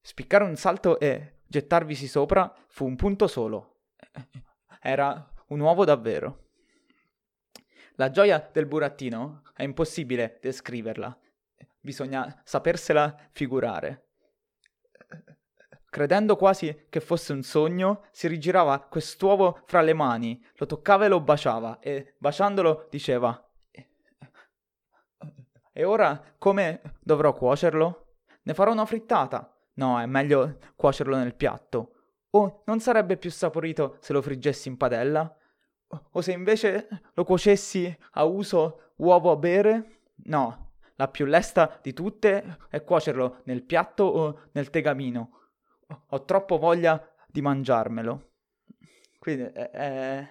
[0.00, 3.80] Spiccare un salto e gettarvisi sopra fu un punto solo.
[4.80, 6.47] Era un uovo davvero.
[8.00, 11.18] La gioia del burattino è impossibile descriverla,
[11.80, 14.10] bisogna sapersela figurare.
[15.90, 21.08] Credendo quasi che fosse un sogno, si rigirava quest'uovo fra le mani, lo toccava e
[21.08, 23.50] lo baciava, e baciandolo diceva
[25.72, 28.18] E ora come dovrò cuocerlo?
[28.42, 29.52] Ne farò una frittata.
[29.74, 31.94] No, è meglio cuocerlo nel piatto.
[32.30, 35.37] O non sarebbe più saporito se lo friggessi in padella?
[36.12, 40.00] O se invece lo cuocessi a uso uovo a bere?
[40.24, 45.50] No, la più lesta di tutte è cuocerlo nel piatto o nel tegamino.
[46.08, 48.32] Ho troppo voglia di mangiarmelo.
[49.18, 50.28] Quindi è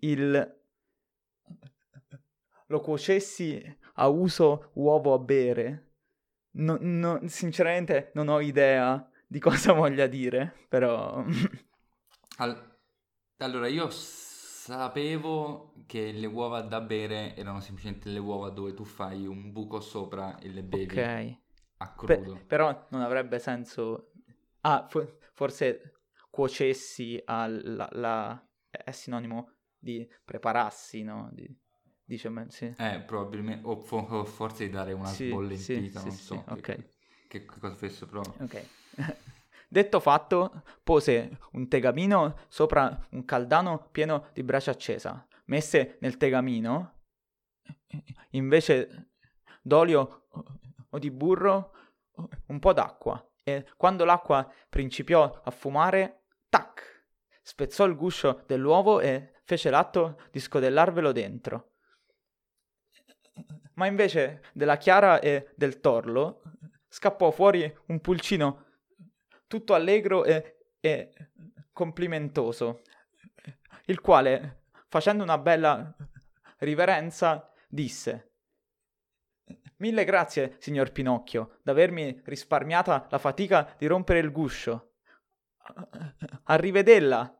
[0.00, 0.54] il
[2.68, 5.82] lo cuocessi a uso uovo a bere.
[6.56, 11.24] No, no, sinceramente non ho idea di cosa voglia dire, però...
[12.38, 12.74] All-
[13.38, 13.88] allora, io
[14.66, 19.80] sapevo che le uova da bere erano semplicemente le uova dove tu fai un buco
[19.80, 21.38] sopra e le bevi Ok.
[21.78, 22.34] a crudo.
[22.34, 24.12] Pe- però non avrebbe senso...
[24.62, 27.88] Ah, fo- forse cuocessi alla...
[27.92, 28.48] La...
[28.70, 31.30] è sinonimo di preparassi, no?
[31.32, 31.48] Di...
[32.04, 32.74] Dice, beh, sì.
[32.78, 36.44] Eh, probabilmente, o, fo- o forse di dare una Sì, sbollentita, sì, non sì, so
[36.44, 36.68] sì, che, ok.
[36.70, 36.94] che-
[37.26, 38.22] che cosa fosse, però...
[38.40, 38.54] Ok.
[39.68, 47.02] Detto fatto, pose un tegamino sopra un caldano pieno di brace accesa, messe nel tegamino,
[48.30, 49.10] invece
[49.62, 50.28] d'olio
[50.88, 51.72] o di burro,
[52.46, 53.22] un po' d'acqua.
[53.42, 57.04] E quando l'acqua principiò a fumare, tac!
[57.42, 61.74] Spezzò il guscio dell'uovo e fece l'atto di scodellarvelo dentro.
[63.74, 66.42] Ma invece della chiara e del torlo,
[66.88, 68.65] scappò fuori un pulcino
[69.46, 71.12] tutto allegro e, e
[71.72, 72.82] complimentoso,
[73.86, 75.94] il quale, facendo una bella
[76.58, 78.30] riverenza, disse
[79.78, 84.94] Mille grazie, signor Pinocchio, d'avermi risparmiata la fatica di rompere il guscio.
[86.44, 87.38] Arrivedella,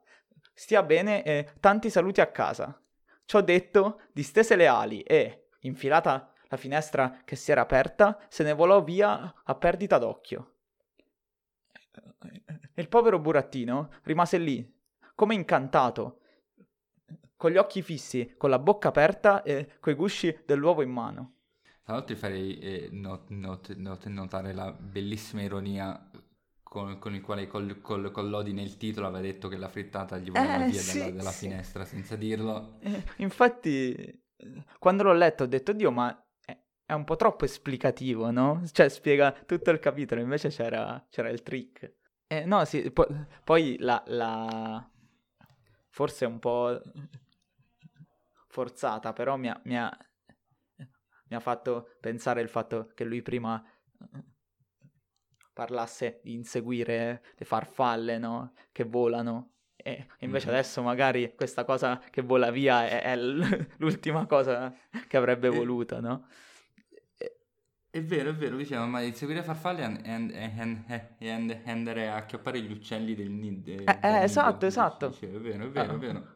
[0.53, 2.79] stia bene e tanti saluti a casa.
[3.25, 8.53] Ciò detto, distese le ali e, infilata la finestra che si era aperta, se ne
[8.53, 10.56] volò via a perdita d'occhio.
[12.75, 14.75] Il povero burattino rimase lì,
[15.15, 16.19] come incantato,
[17.35, 21.33] con gli occhi fissi, con la bocca aperta e coi gusci dell'uovo in mano.
[21.83, 26.09] Tra l'altro ti farei eh, not- not- not- notare la bellissima ironia
[26.61, 30.17] con, con il quale col, col, con Lodi nel titolo aveva detto che la frittata
[30.17, 31.37] gli voleva Eh, via sì, dalla, dalla sì.
[31.47, 32.79] finestra, senza dirlo.
[32.79, 36.13] Eh, infatti, eh, quando l'ho letto ho detto, Dio, ma
[36.87, 38.63] è, un po' troppo esplicativo, no?
[38.71, 41.93] Cioè, spiega tutto il capitolo, invece c'era, c'era il trick.
[42.27, 43.07] Eh, no, sì, po-
[43.43, 44.89] poi la, la...
[45.89, 46.81] Forse è un po'
[48.47, 49.97] forzata, però mi ha, mi ha-
[51.29, 53.61] mi ha fatto pensare il fatto che lui prima
[55.53, 58.53] parlasse di inseguire le farfalle, no?
[58.71, 59.53] Che volano.
[59.75, 60.53] E invece Mhm.
[60.53, 63.15] adesso magari questa cosa che vola via è, è
[63.77, 64.73] l'ultima cosa
[65.07, 66.27] che avrebbe voluto, no?
[67.97, 72.17] È vero, è vero, diceva, ma inseguire farfalle e and- and- and- and- andare a
[72.17, 75.07] acchiappare gli uccelli del, ni- de- Eh, del eh, nido, esatto, esatto.
[75.07, 76.35] dice, è vero, è vero, è vero.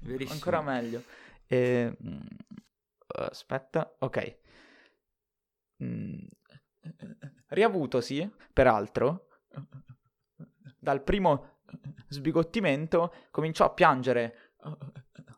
[0.00, 0.34] Verissimo.
[0.34, 1.02] Ancora meglio.
[1.46, 2.20] E, mm,
[3.16, 4.36] aspetta, ok.
[5.82, 6.18] Mm,
[7.46, 9.26] Riavutosi, peraltro,
[10.78, 11.60] dal primo
[12.08, 14.52] sbigottimento, cominciò a piangere,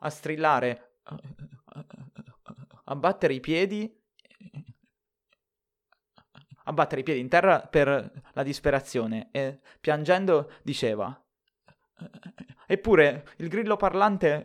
[0.00, 0.96] a strillare,
[2.84, 3.96] a battere i piedi,
[6.64, 11.16] a battere i piedi in terra per la disperazione e piangendo diceva
[12.66, 14.44] Eppure il grillo parlante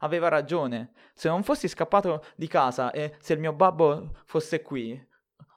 [0.00, 0.92] aveva ragione.
[1.14, 5.00] Se non fossi scappato di casa e se il mio babbo fosse qui,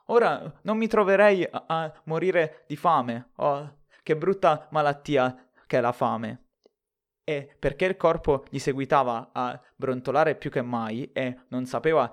[0.06, 3.30] ora non mi troverei a, a morire di fame.
[3.36, 6.42] Oh, che brutta malattia che è la fame.
[7.24, 12.10] E perché il corpo gli seguitava a brontolare più che mai e non sapeva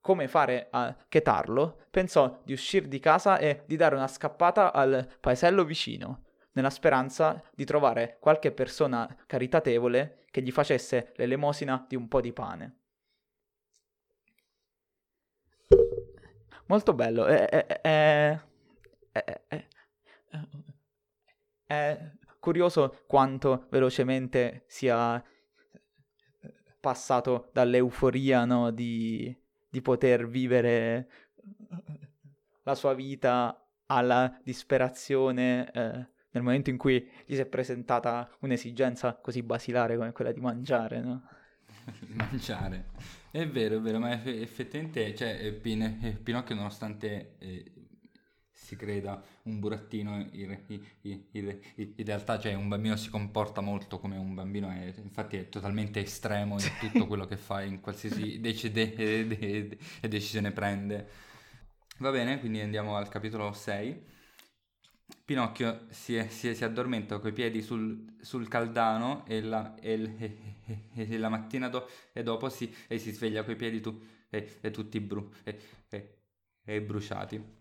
[0.00, 5.08] come fare a chetarlo, pensò di uscire di casa e di dare una scappata al
[5.20, 12.08] paesello vicino nella speranza di trovare qualche persona caritatevole che gli facesse l'elemosina di un
[12.08, 12.74] po' di pane.
[16.66, 18.40] Molto bello, è, è- è-
[21.66, 25.22] è- curioso quanto velocemente sia
[26.80, 29.36] passato dall'euforia no, di,
[29.70, 31.08] di poter vivere
[32.64, 39.14] la sua vita alla disperazione eh, nel momento in cui gli si è presentata un'esigenza
[39.14, 41.22] così basilare come quella di mangiare, no?
[42.14, 42.86] mangiare.
[43.30, 47.72] È vero, è vero, ma effettivamente, cioè, Pin- Pinocchio nonostante eh,
[48.70, 53.98] si creda un burattino, in, in, in, in, realtà cioè, un bambino si comporta molto
[53.98, 58.38] come un bambino, è, infatti è totalmente estremo in tutto quello che fa, in qualsiasi
[58.40, 61.08] decide, de, de, de, decisione prende.
[61.98, 64.18] Va bene, quindi andiamo al capitolo 6.
[65.24, 70.16] Pinocchio si, è, si, è, si addormenta coi piedi sul, sul caldano e la, e,
[70.16, 70.38] e,
[70.94, 74.00] e la mattina do, e dopo si, si sveglia coi piedi tu,
[74.70, 75.28] tutti bru,
[76.62, 77.59] bruciati.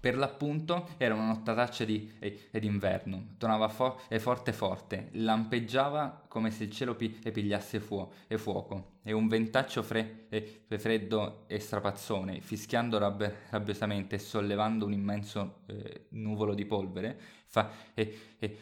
[0.00, 6.50] Per l'appunto era una nottataccia di, eh, d'inverno, tonava fo- e forte forte, lampeggiava come
[6.50, 11.58] se il cielo pi- pigliasse fuo- e fuoco, e un ventaccio fre- e freddo e
[11.60, 18.56] strapazzone, fischiando rab- rabbiosamente e sollevando un immenso eh, nuvolo di polvere, fa- e, e,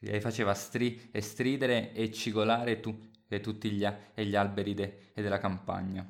[0.00, 2.98] e faceva stri- stridere e cigolare tu-
[3.40, 6.04] tutti gli, a- gli alberi de- della campagna.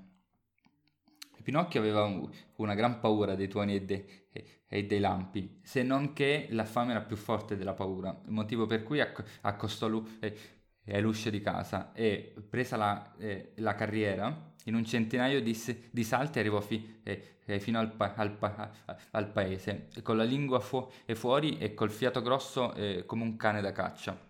[1.43, 4.27] Pinocchio aveva un, una gran paura dei tuoni e, de,
[4.69, 8.83] e, dei lampi, se non che la fame era più forte della paura, motivo per
[8.83, 11.93] cui acc- accostò lui, eh, l'uscio di casa.
[11.93, 15.57] E, presa la, eh, la, carriera, in un centinaio di,
[15.91, 18.71] di salti arrivò fi, eh, fino al, pa- al, pa-
[19.13, 23.61] al, paese, con la lingua fu- fuori e col fiato grosso eh, come un cane
[23.61, 24.29] da caccia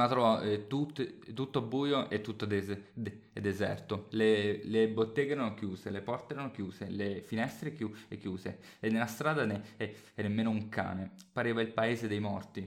[0.00, 4.06] ma trovò eh, tut, tutto buio e tutto des- de- deserto.
[4.12, 9.04] Le, le, botteghe erano chiuse, le porte erano chiuse, le finestre chiu- chiuse e nella
[9.04, 11.12] strada ne- e, e nemmeno un cane.
[11.30, 12.66] Pareva il paese dei morti.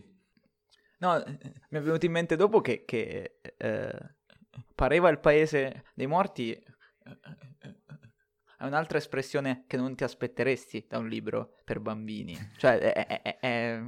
[1.00, 4.16] No, eh, mi è venuto in mente dopo che, che eh,
[4.76, 6.52] pareva il paese dei morti.
[6.52, 6.64] Eh,
[8.60, 12.38] è un'altra espressione che non ti aspetteresti da un libro per bambini.
[12.58, 13.84] Cioè, è, è, è,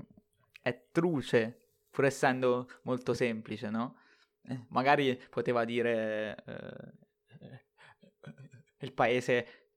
[0.64, 1.60] è truce
[1.96, 3.96] pur essendo molto semplice, no?
[4.42, 6.94] Eh, magari poteva dire eh,
[8.80, 9.70] il paese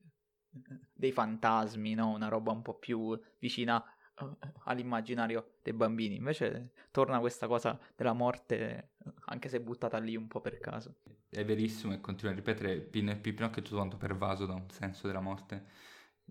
[0.92, 2.10] dei fantasmi, no?
[2.10, 3.80] Una roba un po' più vicina
[4.18, 4.26] eh,
[4.64, 6.16] all'immaginario dei bambini.
[6.16, 8.94] Invece torna questa cosa della morte,
[9.26, 10.96] anche se buttata lì un po' per caso.
[11.28, 15.06] È verissimo e continua a ripetere Pin- Pinocchio è tutto quanto pervaso da un senso
[15.06, 15.86] della morte.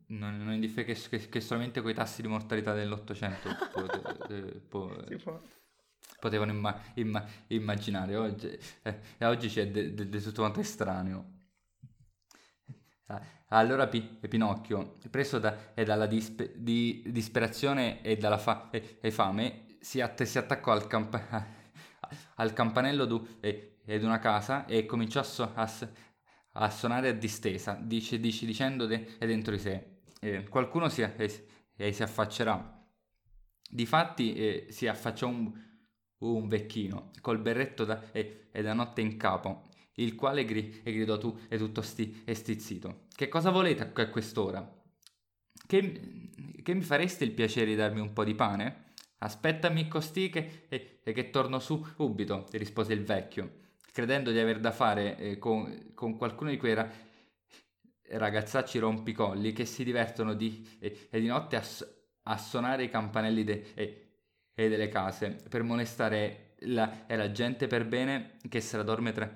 [0.09, 3.85] Non, non indifferente che, che, che, solamente quei tassi di mortalità dell'Ottocento può,
[4.67, 5.41] può, può
[6.19, 8.15] potevano imma- imma- immaginare.
[8.15, 11.35] Oggi, eh, oggi c'è del de, de tutto quanto estraneo.
[13.49, 19.77] Allora Pi- Pinocchio, preso da, dalla dispe- di, disperazione e dalla fa- e, e fame,
[19.79, 21.17] si, att- si, attaccò al, camp-
[22.35, 25.71] al campanello du- e, ed una casa e cominciò a, so- a,
[26.53, 31.93] a suonare a distesa, dice, dice, dicendo de- dentro di sé, eh, qualcuno si, eh,
[31.93, 32.75] si affaccerà.
[33.69, 35.51] Difatti eh, si affacciò un,
[36.19, 40.91] un vecchino, col berretto da, e, e da notte in capo, il quale gri, e
[40.93, 43.05] gridò tu e tutto sti, e stizzito.
[43.13, 44.75] Che cosa volete a quest'ora?
[45.65, 46.31] Che,
[46.63, 48.93] che, mi fareste il piacere di darmi un po' di pane?
[49.19, 54.59] Aspettami costì che, e, e che torno su subito, rispose il vecchio, credendo di aver
[54.59, 56.89] da fare eh, con, con, qualcuno di quei ra-
[58.09, 61.63] ragazzacci rompicolli che si divertono di, e, e di notte a,
[62.23, 63.73] a, suonare i campanelli de,
[64.59, 69.31] e, delle case per molestare la, la gente per bene che se la dorme tra,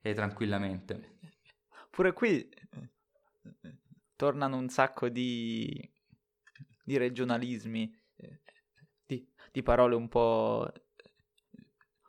[0.00, 1.18] tranquillamente.
[1.90, 2.48] Pure qui
[4.16, 5.68] tornano un sacco di,
[6.82, 7.94] di regionalismi,
[9.04, 10.66] di, di, parole un po'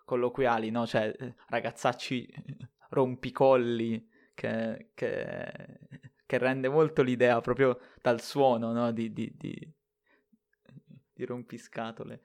[0.06, 0.88] colloquiali, no?
[0.88, 1.14] Cioè
[1.48, 2.34] ragazzacci
[2.92, 5.80] rompicolli che, che,
[6.26, 8.94] che rende molto l'idea proprio dal suono, no?
[8.94, 9.30] Di, di,
[11.16, 12.22] di, rompiscatole.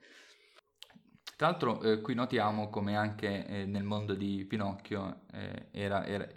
[1.35, 6.27] Tra l'altro eh, qui notiamo come anche eh, nel mondo di Pinocchio eh, era, era,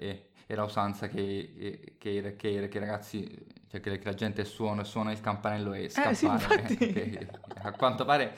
[0.47, 5.11] era, usanza che, eh, che, che, che, i ragazzi, cioè che, la gente suona, suona
[5.11, 6.69] il campanello e scappare.
[6.69, 7.19] Sì,
[7.63, 8.37] a quanto pare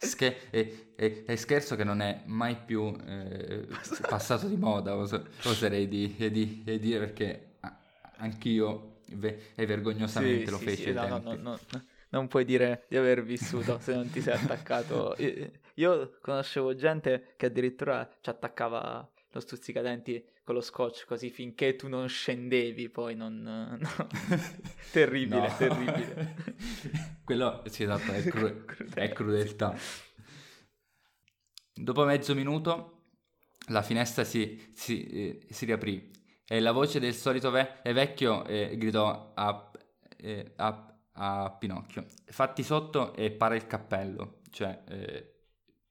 [0.00, 3.66] Scher- è, è, è, scherzo che non è mai più eh,
[4.08, 7.56] passato di moda, os- oserei di, di, di, dire, perché
[8.18, 10.82] anch'io ve- vergognosamente sì, lo sì, feci.
[10.82, 11.58] Sì, no, no, no,
[12.10, 15.16] non puoi dire di aver vissuto se non ti sei attaccato.
[15.74, 21.88] Io conoscevo gente che addirittura ci attaccava lo stuzzicadenti con lo scotch così finché tu
[21.88, 23.42] non scendevi, poi non...
[23.42, 24.08] No.
[24.90, 26.34] terribile, terribile.
[27.22, 29.76] Quello, sì esatto, è, cru- è crudeltà.
[31.74, 32.94] Dopo mezzo minuto
[33.68, 36.10] la finestra si, si, eh, si riaprì
[36.46, 39.70] e la voce del solito ve- vecchio eh, gridò a,
[40.16, 45.34] eh, a, a, Pinocchio, fatti sotto e para il cappello, cioè eh,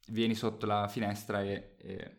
[0.07, 2.17] vieni sotto la finestra e, e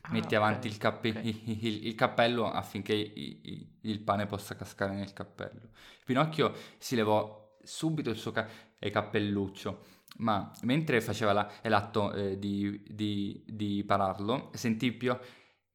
[0.00, 1.42] ah, metti okay, avanti il, cappe- okay.
[1.62, 5.70] il, il, cappello affinché il, il, pane possa cascare nel cappello.
[6.04, 8.48] Pinocchio si levò subito il suo ca-
[8.78, 14.92] cappelluccio ma mentre faceva la, l'atto eh, di, di, di, pararlo, sentì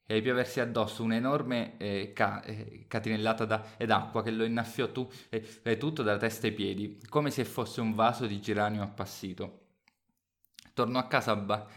[0.09, 5.07] più, eh, pioversi addosso un'enorme eh, ca- eh, catinellata da, d'acqua che lo innaffiò tu,
[5.77, 9.57] tutto da testa ai piedi, come se fosse un vaso di geranio appassito.
[10.73, 11.67] Tornò a casa ba-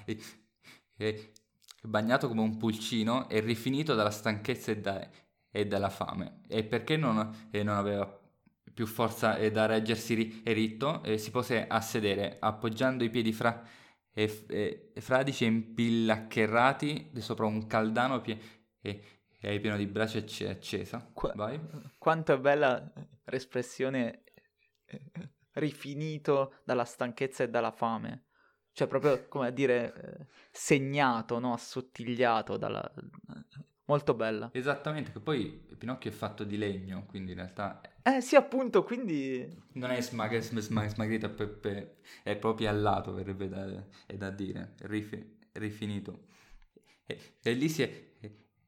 [1.84, 5.08] bagnato come un pulcino e rifinito dalla stanchezza e, da-
[5.50, 6.40] e dalla fame.
[6.48, 8.20] E perché non, non aveva
[8.72, 13.62] più forza da reggersi ritto, eh, si pose a sedere, appoggiando i piedi fra,
[14.14, 18.38] eh, eh, fradici e impillaccherrati sopra un caldano pie-
[18.80, 19.02] e,
[19.60, 21.10] pieno di brace acc- accesa.
[21.12, 21.60] Qu- Vai.
[21.98, 22.92] Quanto è bella
[23.24, 24.24] l'espressione
[24.84, 25.10] eh,
[25.52, 28.26] rifinito dalla stanchezza e dalla fame.
[28.72, 31.52] Cioè proprio, come a dire, eh, segnato, no?
[31.52, 32.90] assottigliato dalla...
[33.86, 34.50] Molto bella.
[34.52, 39.46] Esattamente, che poi Pinocchio è fatto di legno, quindi in realtà eh sì, appunto, quindi...
[39.74, 44.30] Non è smag- smag- smagrita, pe- pe- è proprio al lato, verrebbe da, è da
[44.30, 46.24] dire, rifi- rifinito.
[47.06, 48.04] E, e, lì si, è,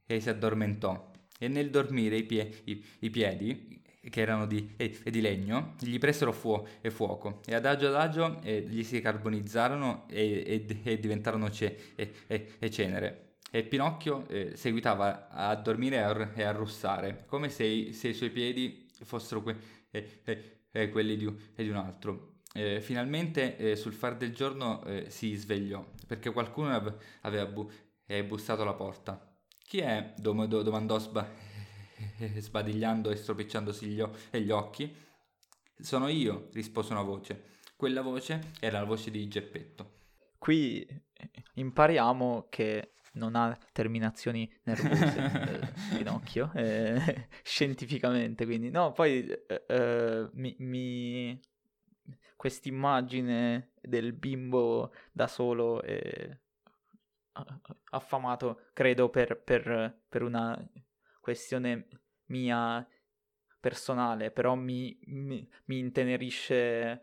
[0.07, 1.11] e si addormentò.
[1.37, 5.99] E nel dormire i, pie- i, i piedi, che erano di, e, di legno, gli
[5.99, 7.41] presero fuo- e fuoco.
[7.47, 13.24] E adagio adagio gli si carbonizzarono e, e diventarono ce- e, cenere.
[13.55, 15.99] E Pinocchio eh, seguitava a dormire
[16.35, 19.57] e a, russare, come se se i suoi piedi fossero que-
[19.93, 22.33] eh, eh, eh, quelli di un, di un altro.
[22.81, 27.71] finalmente eh, sul far del giorno eh, si svegliò perché qualcuno av- aveva bu-
[28.27, 29.37] bussato alla porta.
[29.65, 30.15] Chi è?
[30.17, 31.31] Dom- do- domandò sba-
[32.37, 34.93] sbadigliando e stropicciandosi gli, o- gli occhi.
[35.79, 37.45] Sono io, rispose una voce.
[37.77, 39.93] Quella voce era la voce di Geppetto.
[40.39, 40.85] Qui
[41.55, 48.71] impariamo che non ha terminazioni nervose, eh, Pinocchio, eh, scientificamente, quindi.
[48.71, 51.41] No, poi eh, eh mi, mi...
[52.37, 55.83] quest'immagine del bimbo da solo
[57.91, 60.57] affamato, credo per, per, per, una
[61.21, 61.89] questione
[62.27, 62.87] mia
[63.59, 67.01] personale, però mi, mi, mi intenerisce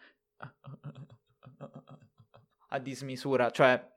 [2.70, 3.90] a dismisura, cioè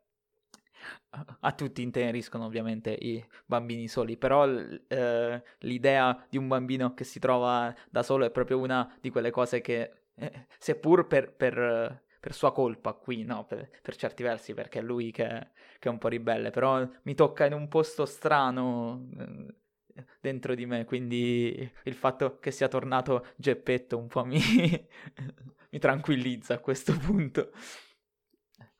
[1.40, 7.18] a tutti inteneriscono ovviamente i bambini soli, però eh, l'idea di un bambino che si
[7.18, 12.32] trova da solo è proprio una di quelle cose che, eh, seppur per, per, per,
[12.32, 15.98] sua colpa qui, no, per, per, certi versi, perché è lui che, che, è un
[15.98, 21.94] po' ribelle, però mi tocca in un posto strano eh, dentro di me, quindi il
[21.94, 24.40] fatto che sia tornato Geppetto un po' mi,
[25.70, 27.52] mi tranquillizza a questo punto,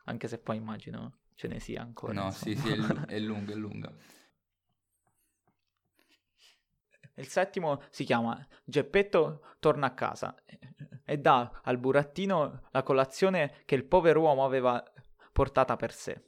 [0.04, 2.12] anche se poi immagino ce ne sia ancora.
[2.12, 2.54] No, insomma.
[2.54, 3.92] sì, sì, è, l- è lunga, è lunga.
[7.16, 10.34] Il settimo si chiama Geppetto torna a casa
[11.04, 14.82] e dà al burattino la colazione che il povero uomo aveva
[15.32, 16.22] portata per sé.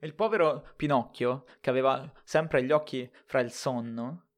[0.00, 4.28] Il povero Pinocchio, che aveva sempre gli occhi fra il sonno,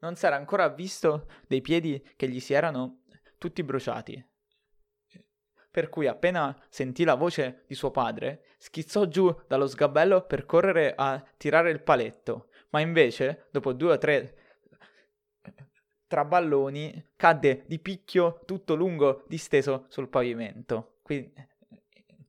[0.00, 3.02] non si era ancora visto dei piedi che gli si erano
[3.38, 4.32] tutti bruciati
[5.74, 10.94] per cui appena sentì la voce di suo padre, schizzò giù dallo sgabello per correre
[10.96, 14.36] a tirare il paletto, ma invece, dopo due o tre
[16.06, 20.98] traballoni, cadde di picchio tutto lungo disteso sul pavimento.
[21.02, 21.32] Qui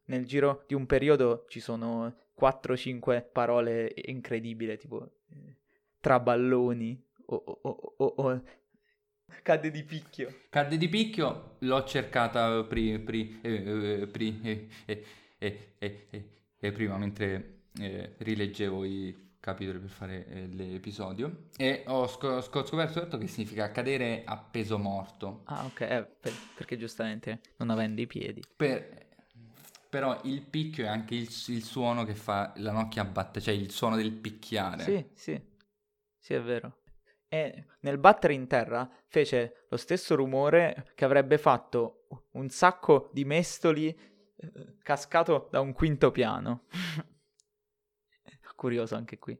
[0.05, 5.17] nel giro di un periodo ci sono 4-5 parole incredibili, tipo
[5.99, 8.41] traballoni o, o, o, o
[9.45, 10.41] Cadde di picchio.
[10.49, 17.65] Cadde di picchio, l'ho cercata pri, pri, eh, pri, eh, eh, prima mentre
[18.17, 24.35] rileggevo i capitoli per fare l'episodio e ho sc- sc- scoperto che significa cadere a
[24.35, 25.41] peso morto.
[25.43, 28.41] Ah ok, per, perché giustamente non avendo i piedi.
[28.55, 29.05] Per,
[29.87, 33.69] però il picchio è anche il, il, suono che fa la nocchia batte, cioè il
[33.69, 34.81] suono del picchiare.
[34.81, 35.39] Sì, sì,
[36.17, 36.79] sì è vero
[37.35, 43.25] e nel battere in terra fece lo stesso rumore che avrebbe fatto un sacco di
[43.25, 46.63] mestoli eh, cascato da un quinto piano.
[48.55, 49.37] Curioso anche qui.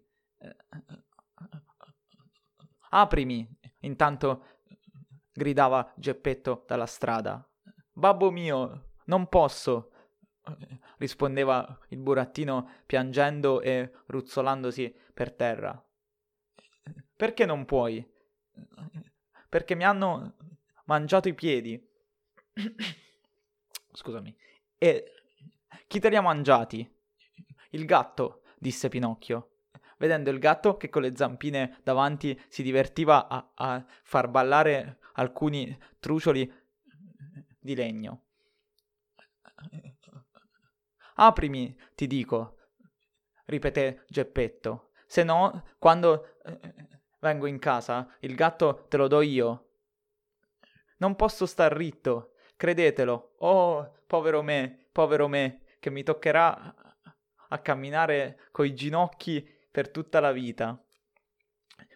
[2.90, 3.48] Aprimi,
[3.80, 4.46] intanto
[5.32, 7.48] gridava Geppetto dalla strada.
[7.94, 9.92] Babbo mio, non posso.
[10.98, 15.82] rispondeva il burattino piangendo e ruzzolandosi per terra.
[17.16, 18.06] Perché non puoi?
[19.48, 20.36] Perché mi hanno
[20.86, 21.82] mangiato i piedi.
[23.94, 24.36] Scusami.
[24.78, 25.12] E
[25.88, 26.90] chi te li ha mangiati?
[27.72, 29.62] Il gatto, disse Pinocchio,
[29.98, 35.78] vedendo il gatto che con le zampine davanti si divertiva a, a far ballare alcuni
[36.00, 36.52] trucioli
[37.60, 38.24] di legno.
[41.16, 42.58] Aprimi, ti dico,
[43.46, 46.95] ripeté Geppetto, se no, quando eh,
[47.26, 49.70] vengo in casa, il gatto te lo do io.
[50.98, 53.36] Non posso star ritto, credetelo.
[53.40, 56.76] Oh, povero me, povero me, che mi toccherà
[57.50, 60.80] a camminare coi ginocchi per tutta la vita.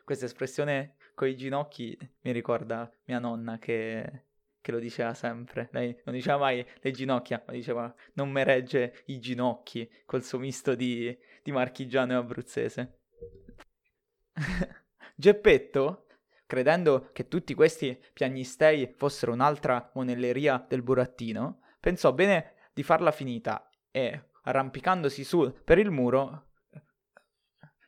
[0.04, 4.26] Questa espressione coi ginocchi mi ricorda mia nonna che,
[4.60, 5.70] che lo diceva sempre.
[5.72, 10.40] Lei non diceva mai le ginocchia, ma diceva non me regge i ginocchi col suo
[10.40, 13.00] misto di, di marchigiano e abruzzese.
[15.20, 16.06] Geppetto,
[16.46, 23.70] credendo che tutti questi piagnistei fossero un'altra monelleria del burattino, pensò bene di farla finita
[23.92, 26.52] e, arrampicandosi su per il muro,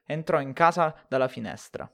[0.04, 1.90] entrò in casa dalla finestra.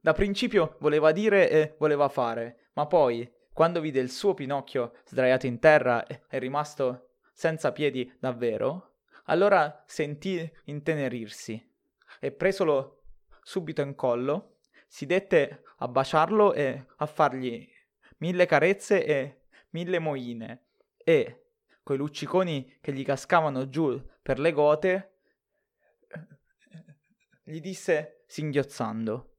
[0.00, 5.46] Da principio voleva dire e voleva fare, ma poi, quando vide il suo Pinocchio sdraiato
[5.46, 11.70] in terra e rimasto senza piedi davvero, allora sentì intenerirsi
[12.18, 13.01] e presolo
[13.42, 17.68] subito in collo, si dette a baciarlo e a fargli
[18.18, 20.66] mille carezze e mille moine
[20.96, 21.46] e,
[21.82, 25.08] coi lucciconi che gli cascavano giù per le gote,
[27.42, 29.36] gli disse singhiozzando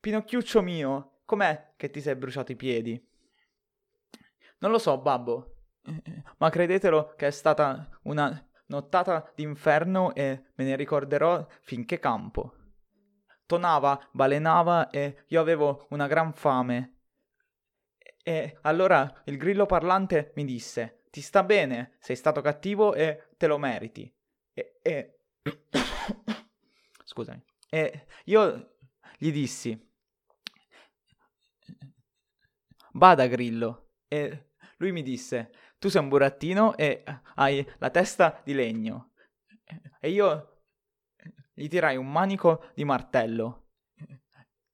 [0.00, 3.08] Pinocchiuccio mio, com'è che ti sei bruciato i piedi?
[4.58, 5.58] Non lo so, babbo,
[6.38, 12.61] ma credetelo che è stata una nottata d'inferno e me ne ricorderò finché campo
[13.46, 16.98] tonava, balenava e io avevo una gran fame.
[18.22, 23.46] E allora il grillo parlante mi disse: Ti sta bene, sei stato cattivo e te
[23.46, 24.12] lo meriti.
[24.54, 24.78] E.
[24.82, 25.18] e...
[27.04, 27.42] Scusami.
[27.68, 28.76] E io
[29.18, 29.90] gli dissi:
[32.92, 33.94] Bada, grillo.
[34.06, 37.02] E lui mi disse: Tu sei un burattino e
[37.34, 39.12] hai la testa di legno.
[40.00, 40.51] E io
[41.52, 43.68] gli tirai un manico di martello.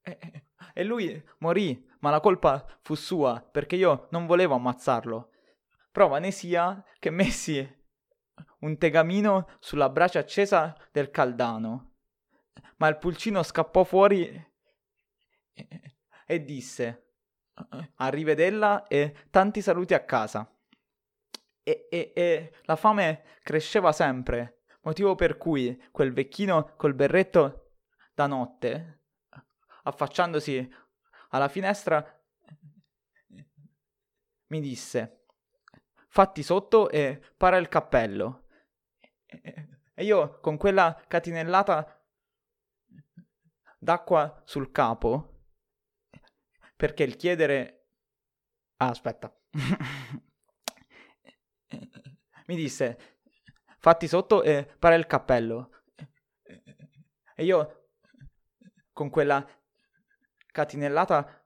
[0.74, 5.30] E, lui morì, ma la colpa fu sua, perché io non volevo ammazzarlo.
[5.90, 7.76] Prova ne sia che messi
[8.60, 11.96] un tegamino sulla brace accesa del caldano.
[12.76, 14.46] Ma il pulcino scappò fuori
[16.26, 17.06] e, disse
[17.96, 20.48] arrivedella e tanti saluti a casa.
[21.64, 27.72] E, e, e la fame cresceva sempre motivo per cui quel vecchino col berretto
[28.14, 29.02] da notte,
[29.82, 30.74] affacciandosi
[31.30, 32.04] alla finestra,
[34.48, 35.26] mi disse,
[36.08, 38.46] fatti sotto e para il cappello.
[39.26, 42.02] E io con quella catinellata
[43.78, 45.42] d'acqua sul capo,
[46.76, 47.74] perché il chiedere...
[48.76, 49.36] Ah, aspetta.
[52.46, 53.17] mi disse,
[53.78, 55.70] fatti sotto e para il cappello.
[57.34, 57.88] E io,
[58.92, 59.46] con quella
[60.50, 61.44] catinellata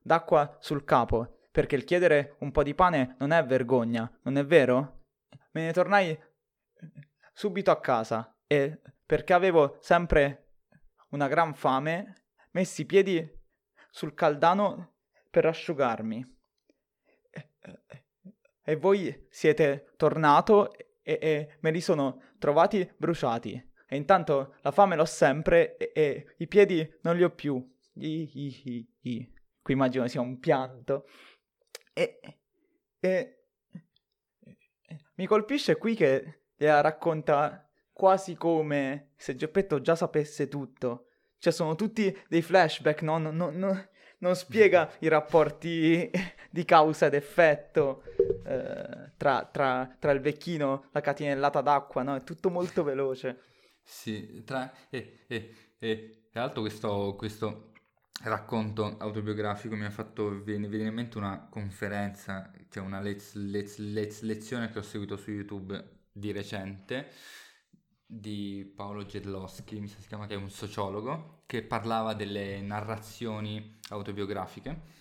[0.00, 4.44] d'acqua sul capo, perché il chiedere un po' di pane non è vergogna, non è
[4.44, 5.04] vero?
[5.52, 6.18] Me ne tornai
[7.32, 10.54] subito a casa e, perché avevo sempre
[11.10, 13.40] una gran fame, messi i piedi
[13.90, 14.94] sul caldano
[15.28, 16.38] per asciugarmi.
[18.64, 20.72] E voi siete tornato
[21.02, 23.70] e, e me li sono trovati bruciati.
[23.86, 27.62] E intanto la fame l'ho sempre e, e i piedi non li ho più.
[27.94, 31.06] I, i, i, Qui immagino sia un pianto.
[31.92, 32.18] E,
[32.98, 33.44] e
[35.16, 41.08] mi colpisce qui che la racconta quasi come se Geppetto già sapesse tutto.
[41.38, 43.18] Cioè sono tutti dei flashback, no?
[43.18, 43.88] non, non,
[44.22, 46.10] non spiega i rapporti
[46.50, 48.02] di causa ed effetto
[48.44, 52.16] eh, tra, tra, tra, il vecchino, la catinellata d'acqua, no?
[52.16, 53.40] È tutto molto veloce.
[53.82, 54.72] Sì, tra...
[54.90, 57.72] e, e, e, tra l'altro questo, questo
[58.22, 64.22] racconto autobiografico mi ha fatto venire in mente una conferenza, cioè una lez, lez, lez,
[64.22, 67.08] lezione che ho seguito su YouTube di recente
[68.14, 73.78] di Paolo Gedlowski, mi sa si chiama che è un sociologo, che parlava delle narrazioni
[73.88, 75.00] autobiografiche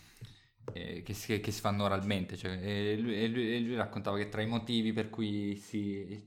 [0.72, 2.38] eh, che, si, che, si, fanno oralmente.
[2.38, 6.24] Cioè, e lui, e lui, e lui, raccontava che tra i motivi per cui si,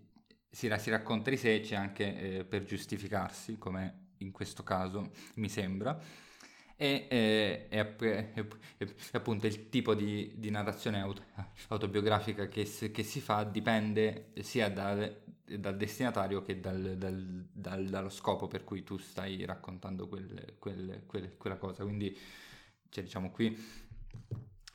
[0.50, 5.48] si, si racconta di sé c'è anche eh, per giustificarsi, come in questo caso mi
[5.48, 5.98] sembra.
[6.76, 8.46] E, e, e,
[9.12, 11.22] appunto il tipo di, di narrazione auto,
[11.68, 18.46] autobiografica che, che, si fa dipende sia dal, dal destinatario che dal, dal, dallo scopo
[18.46, 21.82] per cui tu stai raccontando quel, quel, quel, quella cosa.
[21.84, 22.16] Quindi,
[22.88, 23.56] cioè, diciamo qui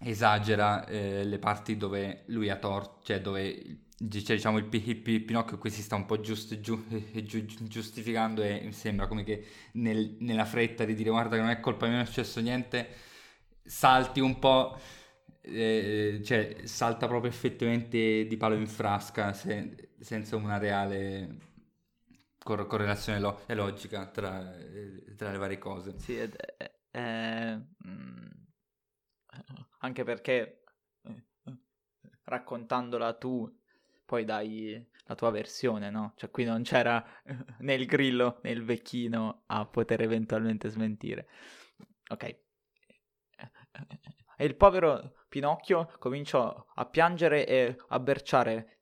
[0.01, 5.23] esagera eh, le parti dove lui ha torto, cioè dove cioè, diciamo il, il, il,
[5.23, 6.85] Pinocchio qui si sta un po' giust, giu,
[7.23, 11.51] giu, giustificando e mi sembra come che nel, nella fretta di dire guarda che non
[11.51, 12.87] è colpa mia, non è successo niente,
[13.61, 14.79] salti un po',
[15.41, 21.37] eh, cioè salta proprio effettivamente di palo in frasca se, senza una reale
[22.37, 24.55] cor- correlazione lo- logica tra,
[25.15, 25.97] tra, le varie cose.
[25.99, 27.61] Sì, ed, eh, eh,
[29.79, 30.63] anche perché
[31.03, 31.23] eh,
[32.23, 33.57] raccontandola tu
[34.05, 36.13] poi dai la tua versione, no?
[36.15, 37.03] Cioè qui non c'era
[37.59, 41.27] né il grillo né il vecchino a poter eventualmente smentire.
[42.09, 42.23] Ok.
[44.37, 48.79] E il povero Pinocchio cominciò a piangere e a berciare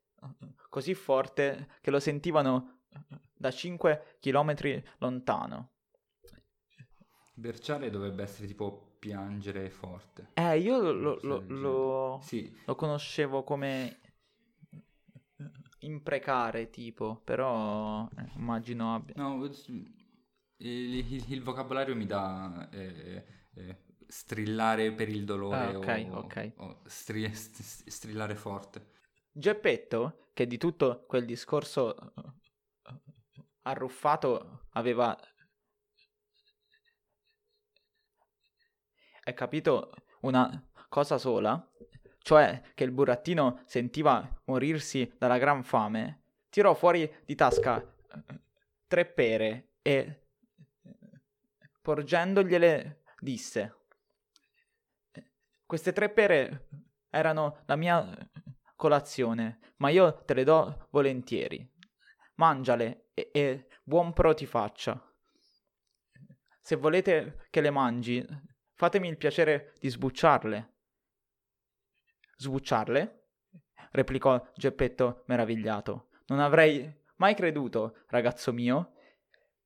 [0.68, 2.80] così forte che lo sentivano
[3.34, 5.72] da 5 chilometri lontano.
[7.34, 10.30] Berciare dovrebbe essere tipo piangere forte.
[10.34, 12.52] Eh, io lo, lo, lo, sì.
[12.64, 14.00] lo conoscevo come
[15.80, 19.14] imprecare tipo, però eh, immagino abbia...
[19.16, 19.44] No,
[20.56, 23.24] il, il, vocabolario mi dà eh,
[23.54, 23.76] eh,
[24.08, 26.52] strillare per il dolore ah, okay, o, okay.
[26.56, 28.96] o stri, st- strillare forte.
[29.30, 31.94] Geppetto, che di tutto quel discorso
[33.62, 35.16] arruffato aveva...
[39.22, 41.70] È capito una cosa sola,
[42.20, 47.94] cioè che il burattino sentiva morirsi dalla gran fame, tirò fuori di tasca
[48.86, 50.28] tre pere e,
[51.82, 53.76] porgendogliele, disse:
[55.68, 56.68] Queste tre pere
[57.10, 58.08] erano la mia
[58.74, 61.70] colazione, ma io te le do volentieri.
[62.36, 64.98] Mangiale e, e buon pro ti faccia.
[66.62, 68.26] Se volete che le mangi,
[68.72, 70.76] fatemi il piacere di sbucciarle
[72.38, 73.26] Sbucciarle?
[73.90, 76.08] replicò Geppetto meravigliato.
[76.28, 78.94] Non avrei mai creduto, ragazzo mio,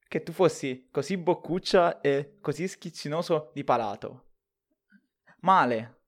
[0.09, 4.32] che tu fossi così boccuccia e così schizzinoso di palato.
[5.43, 6.01] Male.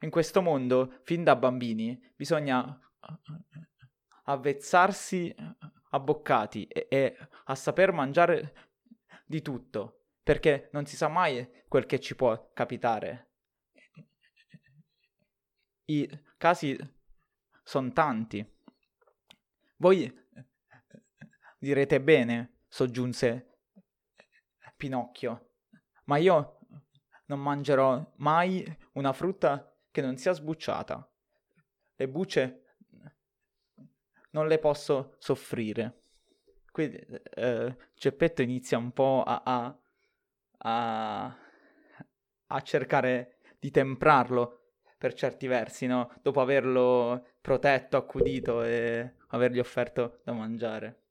[0.00, 2.78] In questo mondo, fin da bambini, bisogna
[4.24, 5.34] avvezzarsi
[5.90, 8.70] a boccati e, e a saper mangiare
[9.24, 13.30] di tutto, perché non si sa mai quel che ci può capitare.
[15.86, 16.76] I casi
[17.62, 18.44] sono tanti.
[19.76, 20.12] Voi
[21.58, 23.60] direte bene, soggiunse
[24.76, 25.52] Pinocchio,
[26.04, 26.58] ma io
[27.26, 31.08] non mangerò mai una frutta che non sia sbucciata.
[31.96, 32.62] Le bucce
[34.30, 36.02] non le posso soffrire.
[36.70, 36.98] Quindi
[37.34, 39.78] eh, Geppetto inizia un po' a, a,
[40.58, 41.36] a,
[42.46, 46.12] a cercare di temprarlo per certi versi, no?
[46.20, 51.05] Dopo averlo protetto, accudito e avergli offerto da mangiare.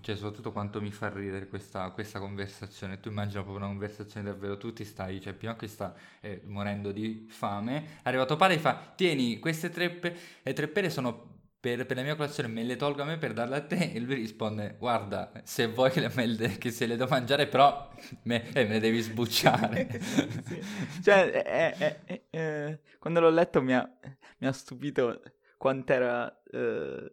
[0.00, 2.98] Cioè, soprattutto quanto mi fa ridere questa, questa conversazione.
[2.98, 7.26] Tu immagina proprio una conversazione davvero, tu ti stai, cioè Pinocchio sta eh, morendo di
[7.28, 7.84] fame.
[8.02, 10.16] È arrivato padre e fa, tieni, queste tre, pe-
[10.54, 13.56] tre pere sono per, per, la mia colazione me le tolgo a me per darle
[13.56, 17.48] a te e lui risponde guarda se vuoi che, le, che se le do mangiare
[17.48, 17.90] però
[18.22, 19.88] me, eh, me le devi sbucciare
[20.44, 20.62] sì.
[21.02, 23.90] cioè eh, eh, eh, quando l'ho letto mi ha,
[24.38, 25.20] mi ha stupito
[25.56, 27.12] quant'era eh,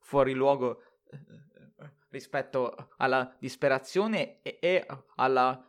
[0.00, 0.82] fuori luogo
[1.12, 1.44] eh,
[2.14, 4.86] rispetto alla disperazione e, e
[5.16, 5.68] alla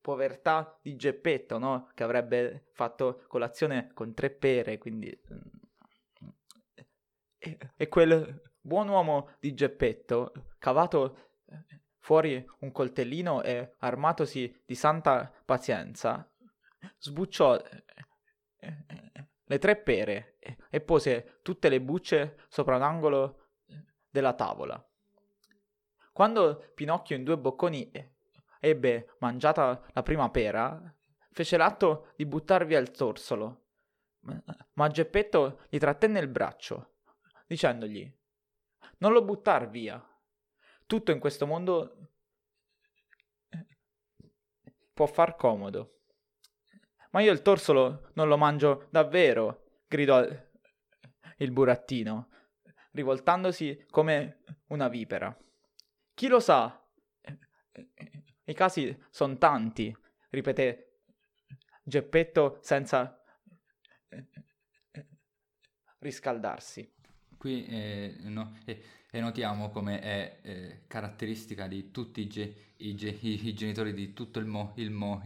[0.00, 1.90] povertà di Geppetto, no?
[1.94, 6.28] Che avrebbe fatto colazione con tre pere, quindi mm,
[7.76, 11.30] e, quel buon uomo di Geppetto, cavato
[11.98, 16.30] fuori un coltellino e armatosi di santa pazienza,
[16.98, 18.74] sbucciò eh,
[19.44, 20.36] le tre pere
[20.68, 23.50] e pose tutte le bucce sopra un angolo
[24.10, 24.84] della tavola.
[26.12, 27.90] Quando Pinocchio in due bocconi
[28.60, 30.94] ebbe mangiata la prima pera,
[31.30, 33.64] fece l'atto di buttar via il torsolo,
[34.74, 36.90] ma Geppetto gli trattenne il braccio
[37.46, 38.10] dicendogli
[39.02, 40.00] non lo buttar via.
[40.86, 41.96] Tutto in questo mondo
[44.92, 46.00] può far comodo,
[47.10, 50.24] Ma io il torsolo non lo mangio davvero, gridò
[51.36, 52.28] il burattino,
[52.92, 55.36] rivoltandosi come una vipera.
[56.22, 56.80] Chi lo sa?
[58.44, 59.92] I casi sono tanti,
[60.30, 61.00] ripeté
[61.82, 63.20] Geppetto senza
[65.98, 66.88] riscaldarsi.
[67.36, 72.94] Qui eh, no, eh, e notiamo come è eh, caratteristica di tutti i, ge- i,
[72.94, 75.20] ge- i, genitori di tutto il, mo- il, mo-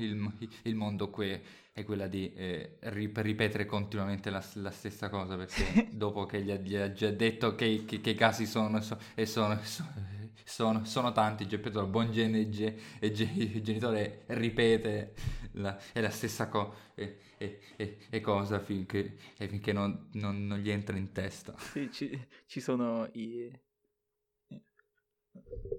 [0.63, 1.39] il mondo qui
[1.73, 6.51] è quella di eh, rip- ripetere continuamente la, la, stessa cosa perché dopo che gli
[6.51, 10.16] ha, gli ha già detto che, che, che, i casi sono, so, e sono, sono,
[10.45, 12.79] sono, sono tanti, Geppetto, il buon gen- ge-
[13.13, 15.15] ge- genitore ripete
[15.53, 20.59] la, è la stessa cosa e, e, e, e, cosa finché, finché non, non, non,
[20.59, 21.57] gli entra in testa.
[21.59, 23.51] Sì, ci, ci sono i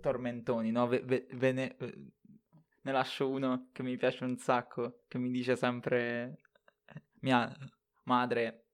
[0.02, 0.88] tormentoni, no?
[0.88, 1.76] Ve, ve, ve ne,
[2.82, 6.42] ne lascio uno che mi piace un sacco, che mi dice sempre
[7.22, 7.52] mia
[8.04, 8.68] madre,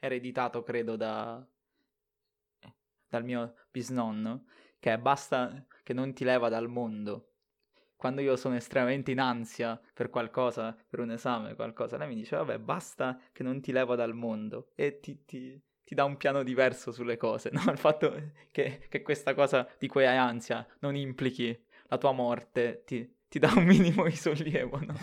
[0.00, 1.44] ereditato credo da,
[3.08, 4.44] dal mio bisnonno,
[4.86, 7.32] che basta che non ti leva dal mondo.
[7.96, 12.36] Quando io sono estremamente in ansia per qualcosa, per un esame, qualcosa, lei mi dice,
[12.36, 16.44] vabbè, basta che non ti leva dal mondo e ti, ti, ti dà un piano
[16.44, 17.64] diverso sulle cose, no?
[17.68, 18.14] Il fatto
[18.52, 23.40] che, che, questa cosa di cui hai ansia non implichi la tua morte ti, ti
[23.40, 24.94] dà un minimo di sollievo, no?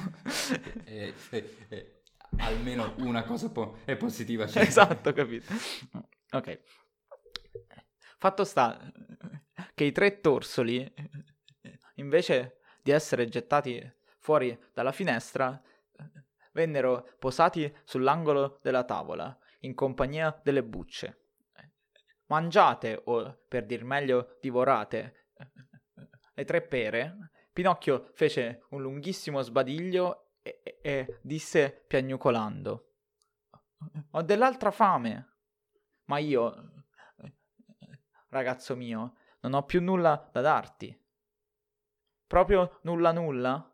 [0.86, 2.02] e, e, e,
[2.38, 4.48] almeno una cosa po- è positiva.
[4.48, 4.64] Cioè.
[4.64, 5.52] Esatto, capito.
[6.32, 6.60] Ok.
[8.18, 8.80] Fatto sta
[9.74, 10.92] che i tre torsoli,
[11.96, 15.62] invece di essere gettati fuori dalla finestra,
[16.52, 21.20] vennero posati sull'angolo della tavola, in compagnia delle bucce.
[22.28, 25.28] Mangiate, o per dir meglio, divorate,
[26.34, 32.94] le tre pere Pinocchio fece un lunghissimo sbadiglio e, e, e disse piagnucolando:
[34.12, 35.28] Ho dell'altra fame.
[36.06, 36.86] Ma io,
[38.30, 40.98] ragazzo mio, non ho più nulla da darti.
[42.26, 43.74] Proprio nulla nulla?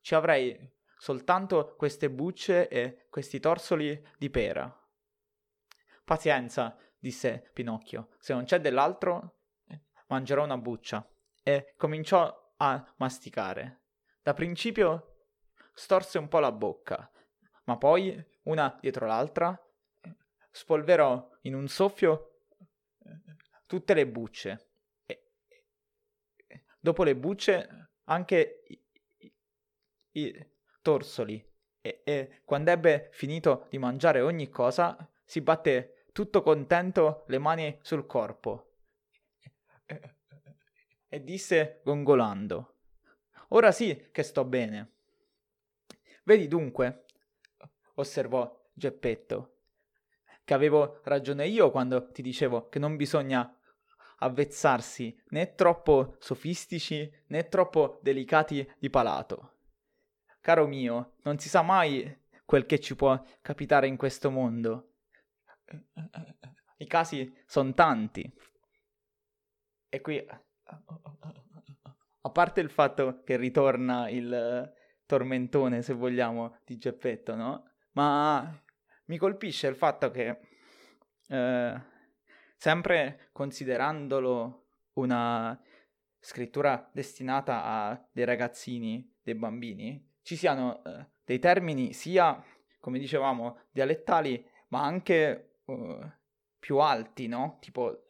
[0.00, 4.72] Ci avrei soltanto queste bucce e questi torsoli di pera.
[6.04, 9.40] Pazienza, disse Pinocchio, se non c'è dell'altro,
[10.08, 11.06] mangerò una buccia.
[11.42, 13.82] E cominciò a masticare.
[14.22, 15.26] Da principio
[15.74, 17.10] storse un po' la bocca,
[17.64, 19.56] ma poi, una dietro l'altra,
[20.50, 22.40] spolverò in un soffio
[23.66, 24.65] tutte le bucce.
[26.86, 28.80] Dopo le bucce anche i,
[29.16, 29.32] i,
[30.20, 30.46] i
[30.80, 31.44] torsoli.
[31.80, 37.76] E, e quando ebbe finito di mangiare ogni cosa, si batté tutto contento le mani
[37.82, 38.74] sul corpo
[41.08, 42.76] e disse gongolando.
[43.48, 44.92] Ora sì che sto bene.
[46.22, 47.06] Vedi dunque,
[47.94, 49.62] osservò Geppetto,
[50.44, 53.55] che avevo ragione io quando ti dicevo che non bisogna
[54.16, 59.54] avvezzarsi né troppo sofistici né troppo delicati di palato.
[60.40, 64.92] Caro mio, non si sa mai quel che ci può capitare in questo mondo.
[66.76, 68.32] I casi sono tanti.
[69.88, 70.24] E qui
[72.26, 74.72] a parte il fatto che ritorna il
[75.06, 77.70] tormentone, se vogliamo, di Geppetto, no?
[77.92, 78.62] Ma
[79.06, 80.40] mi colpisce il fatto che,
[81.28, 81.82] eh,
[82.66, 84.64] sempre considerandolo
[84.94, 85.56] una
[86.18, 92.42] scrittura destinata a dei ragazzini, dei bambini, ci siano eh, dei termini sia,
[92.80, 96.10] come dicevamo, dialettali, ma anche uh,
[96.58, 97.58] più alti, no?
[97.60, 98.02] Tipo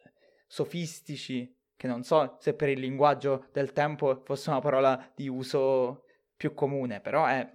[0.47, 6.05] sofistici, che non so se per il linguaggio del tempo fosse una parola di uso
[6.35, 7.47] più comune, però è...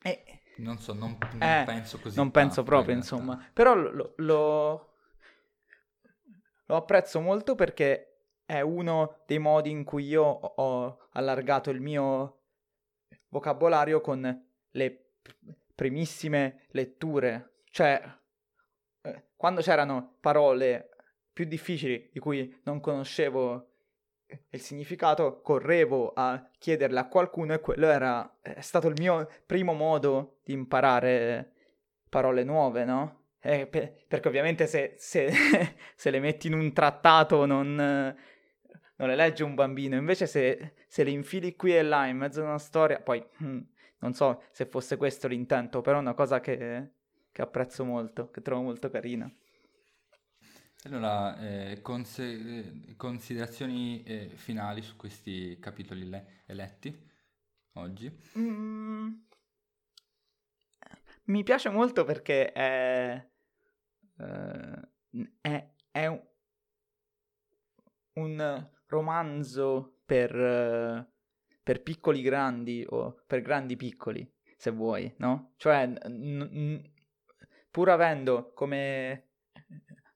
[0.00, 2.16] è non so, non, non eh, penso così.
[2.16, 3.50] Non penso proprio, in insomma.
[3.52, 4.89] Però lo, lo,
[6.70, 8.06] lo, apprezzo molto perché
[8.44, 12.38] è uno dei modi in cui io ho allargato il mio
[13.28, 15.12] vocabolario con le
[15.74, 17.62] primissime letture.
[17.70, 18.02] Cioè,
[19.02, 20.90] eh, quando c'erano parole
[21.32, 23.68] più difficili di cui non conoscevo
[24.50, 29.72] il significato, correvo a chiederle a qualcuno e quello era è stato il mio primo
[29.72, 31.52] modo di imparare
[32.08, 33.19] parole nuove, no?
[33.42, 35.30] Eh, per, perché ovviamente se, se,
[35.96, 41.04] se, le metti in un trattato non, non le legge un bambino, invece se, se,
[41.04, 43.60] le infili qui e là in mezzo a una storia, poi hm,
[44.00, 46.90] non so se fosse questo l'intento, però è una cosa che,
[47.32, 49.32] che apprezzo molto, che trovo molto carina.
[50.84, 57.08] Allora, eh, conse- considerazioni eh, finali su questi capitoli le- eletti
[57.74, 58.10] oggi?
[58.38, 59.12] Mm.
[61.24, 63.29] mi piace molto perché è,
[64.20, 66.06] uh, è, è
[68.14, 71.06] un, romanzo per, uh,
[71.62, 75.52] per, piccoli grandi o per grandi piccoli, se vuoi, no?
[75.56, 76.92] Cioè, n- n-
[77.70, 79.28] pur avendo, come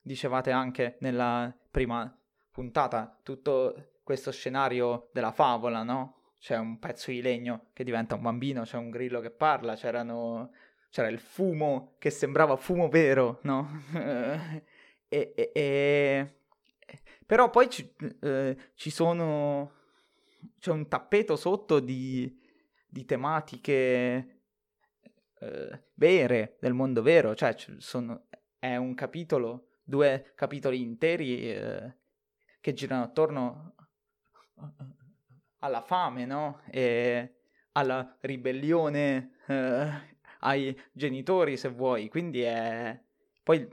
[0.00, 2.14] dicevate anche nella prima
[2.50, 6.34] puntata, tutto questo scenario della favola, no?
[6.38, 10.52] C'è un pezzo di legno che diventa un bambino, c'è un grillo che parla, c'erano
[10.94, 13.82] c'era il fumo che sembrava fumo vero, no?
[15.08, 16.34] e, e, e...
[17.26, 19.72] Però poi ci, eh, ci, sono...
[20.60, 22.40] c'è un tappeto sotto di,
[22.86, 24.42] di tematiche
[25.40, 28.28] eh, vere, del mondo vero, cioè sono...
[28.60, 31.96] è un capitolo, due capitoli interi eh,
[32.60, 33.74] che girano attorno
[35.58, 36.60] alla fame, no?
[36.70, 37.34] E
[37.72, 40.13] alla ribellione eh,
[40.44, 42.98] ai genitori se vuoi, quindi è
[43.42, 43.68] poi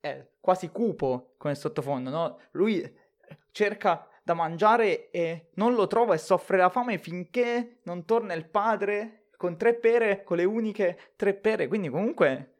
[0.00, 2.40] è quasi cupo come sottofondo, no?
[2.52, 3.04] Lui
[3.50, 8.46] cerca da mangiare e non lo trova e soffre la fame finché non torna il
[8.46, 12.54] padre con tre pere, con le uniche tre pere, quindi comunque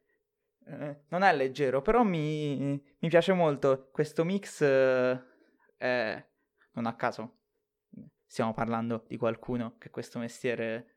[0.67, 3.89] eh, non è leggero, però mi, mi piace molto.
[3.93, 5.23] Questo mix, eh,
[5.77, 6.25] è,
[6.73, 7.37] non a caso
[8.27, 10.96] stiamo parlando di qualcuno che questo mestiere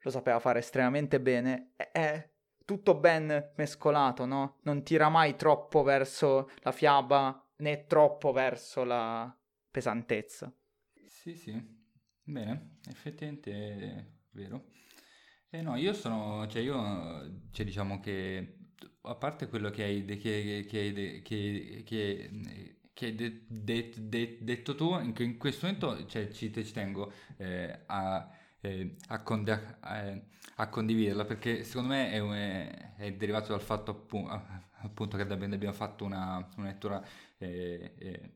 [0.00, 2.28] lo sapeva fare estremamente bene, è
[2.64, 4.58] tutto ben mescolato, no?
[4.62, 9.34] Non tira mai troppo verso la fiaba né troppo verso la
[9.70, 10.52] pesantezza.
[11.06, 11.60] Sì, sì,
[12.22, 14.66] bene, effettivamente è vero.
[15.50, 18.56] Eh no, io sono, cioè io, cioè diciamo che,
[19.02, 24.74] a parte quello che hai, che, che, che, che che hai de- de- de- detto
[24.74, 28.28] tu, in, in, questo momento cioè, ci, ci tengo eh, a
[28.60, 30.22] eh, a, conde- a, eh,
[30.56, 34.30] a, condividerla perché secondo me è, è, è derivato dal fatto appunto,
[34.82, 37.02] appunto che abbiamo fatto una, una lettura
[37.38, 38.32] eh, eh,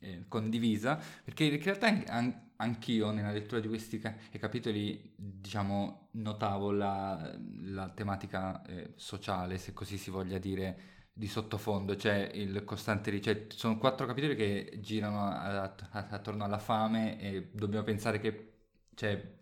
[0.00, 6.70] eh, condivisa perché in realtà an- anch'io nella lettura di questi ca- capitoli diciamo notavo
[6.72, 13.20] la, la tematica eh, sociale se così si voglia dire di sottofondo, cioè il costante,
[13.20, 18.47] cioè sono quattro capitoli che girano attorno alla fame e dobbiamo pensare che
[18.98, 19.36] cioè,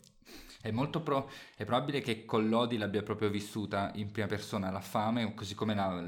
[0.61, 5.33] è molto pro- è probabile che Collodi l'abbia proprio vissuta in prima persona la fame,
[5.33, 5.99] così come la,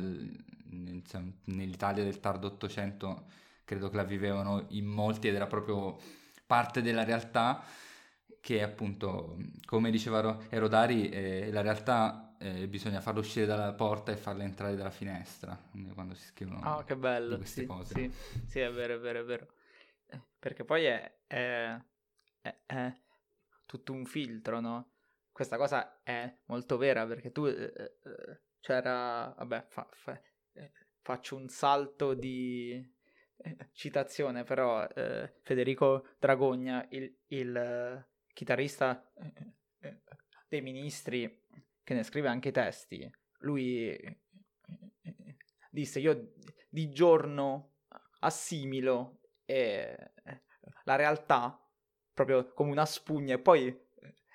[1.44, 3.24] nell'Italia del tardo Ottocento
[3.64, 5.98] credo che la vivevano in molti ed era proprio
[6.44, 7.64] parte della realtà
[8.38, 14.16] che appunto, come diceva Erodari, eh, la realtà eh, bisogna farla uscire dalla porta e
[14.16, 15.58] farla entrare dalla finestra,
[15.94, 17.36] quando si scrivono oh, che bello.
[17.36, 17.94] queste sì, cose.
[17.94, 18.12] Sì,
[18.46, 19.46] sì, è vero, è vero, è vero.
[20.06, 21.78] Eh, perché poi è, è,
[22.66, 22.94] è
[23.68, 24.92] tutto un filtro, no?
[25.30, 30.20] Questa cosa è molto vera perché tu eh, eh, c'era, vabbè, fa, fa,
[30.54, 32.82] eh, faccio un salto di
[33.36, 39.12] eh, citazione, però eh, Federico Dragogna, il, il chitarrista
[39.80, 40.00] eh,
[40.48, 41.44] dei ministri
[41.84, 43.08] che ne scrive anche i testi,
[43.40, 43.96] lui
[45.70, 46.32] disse io
[46.70, 47.74] di giorno
[48.20, 51.67] assimilo la realtà
[52.24, 53.86] proprio come una spugna e poi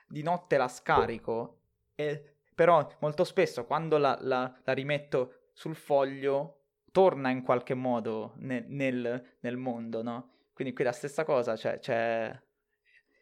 [0.07, 1.59] di notte la scarico,
[1.95, 6.61] e, però molto spesso quando la, la, la rimetto sul foglio
[6.91, 10.31] torna in qualche modo ne, nel, nel, mondo, no?
[10.53, 12.39] Quindi qui la stessa cosa, cioè, c'è,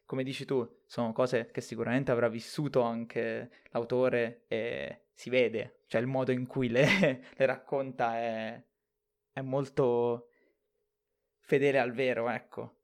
[0.05, 6.01] come dici tu, sono cose che sicuramente avrà vissuto anche l'autore e si vede, cioè
[6.01, 6.85] il modo in cui le,
[7.35, 8.61] le racconta è,
[9.31, 10.27] è molto
[11.39, 12.80] fedele al vero, ecco.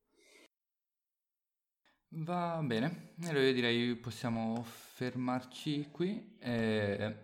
[2.10, 6.38] Va bene, allora io direi possiamo fermarci qui.
[6.40, 7.16] Eh,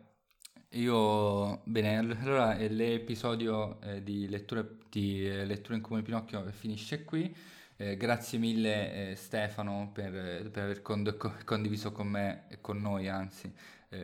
[0.71, 7.33] io, bene, allora l'episodio eh, di lettura, di eh, lettura in comune Pinocchio finisce qui.
[7.77, 13.07] Eh, grazie mille eh, Stefano per, per aver cond- condiviso con me e con noi,
[13.07, 13.51] anzi,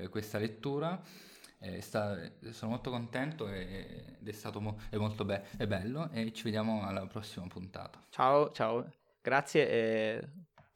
[0.10, 1.02] questa lettura.
[1.82, 2.18] Sta,
[2.52, 6.44] sono molto contento e, ed è stato mo- è molto be- è bello e ci
[6.44, 8.00] vediamo alla prossima puntata.
[8.10, 8.90] Ciao, ciao,
[9.22, 10.30] grazie e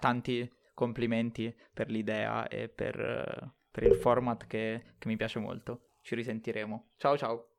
[0.04, 5.92] tanti complimenti per l'idea e per, per il format che, che mi piace molto.
[6.02, 6.90] Ci risentiremo.
[6.98, 7.53] Ciao ciao.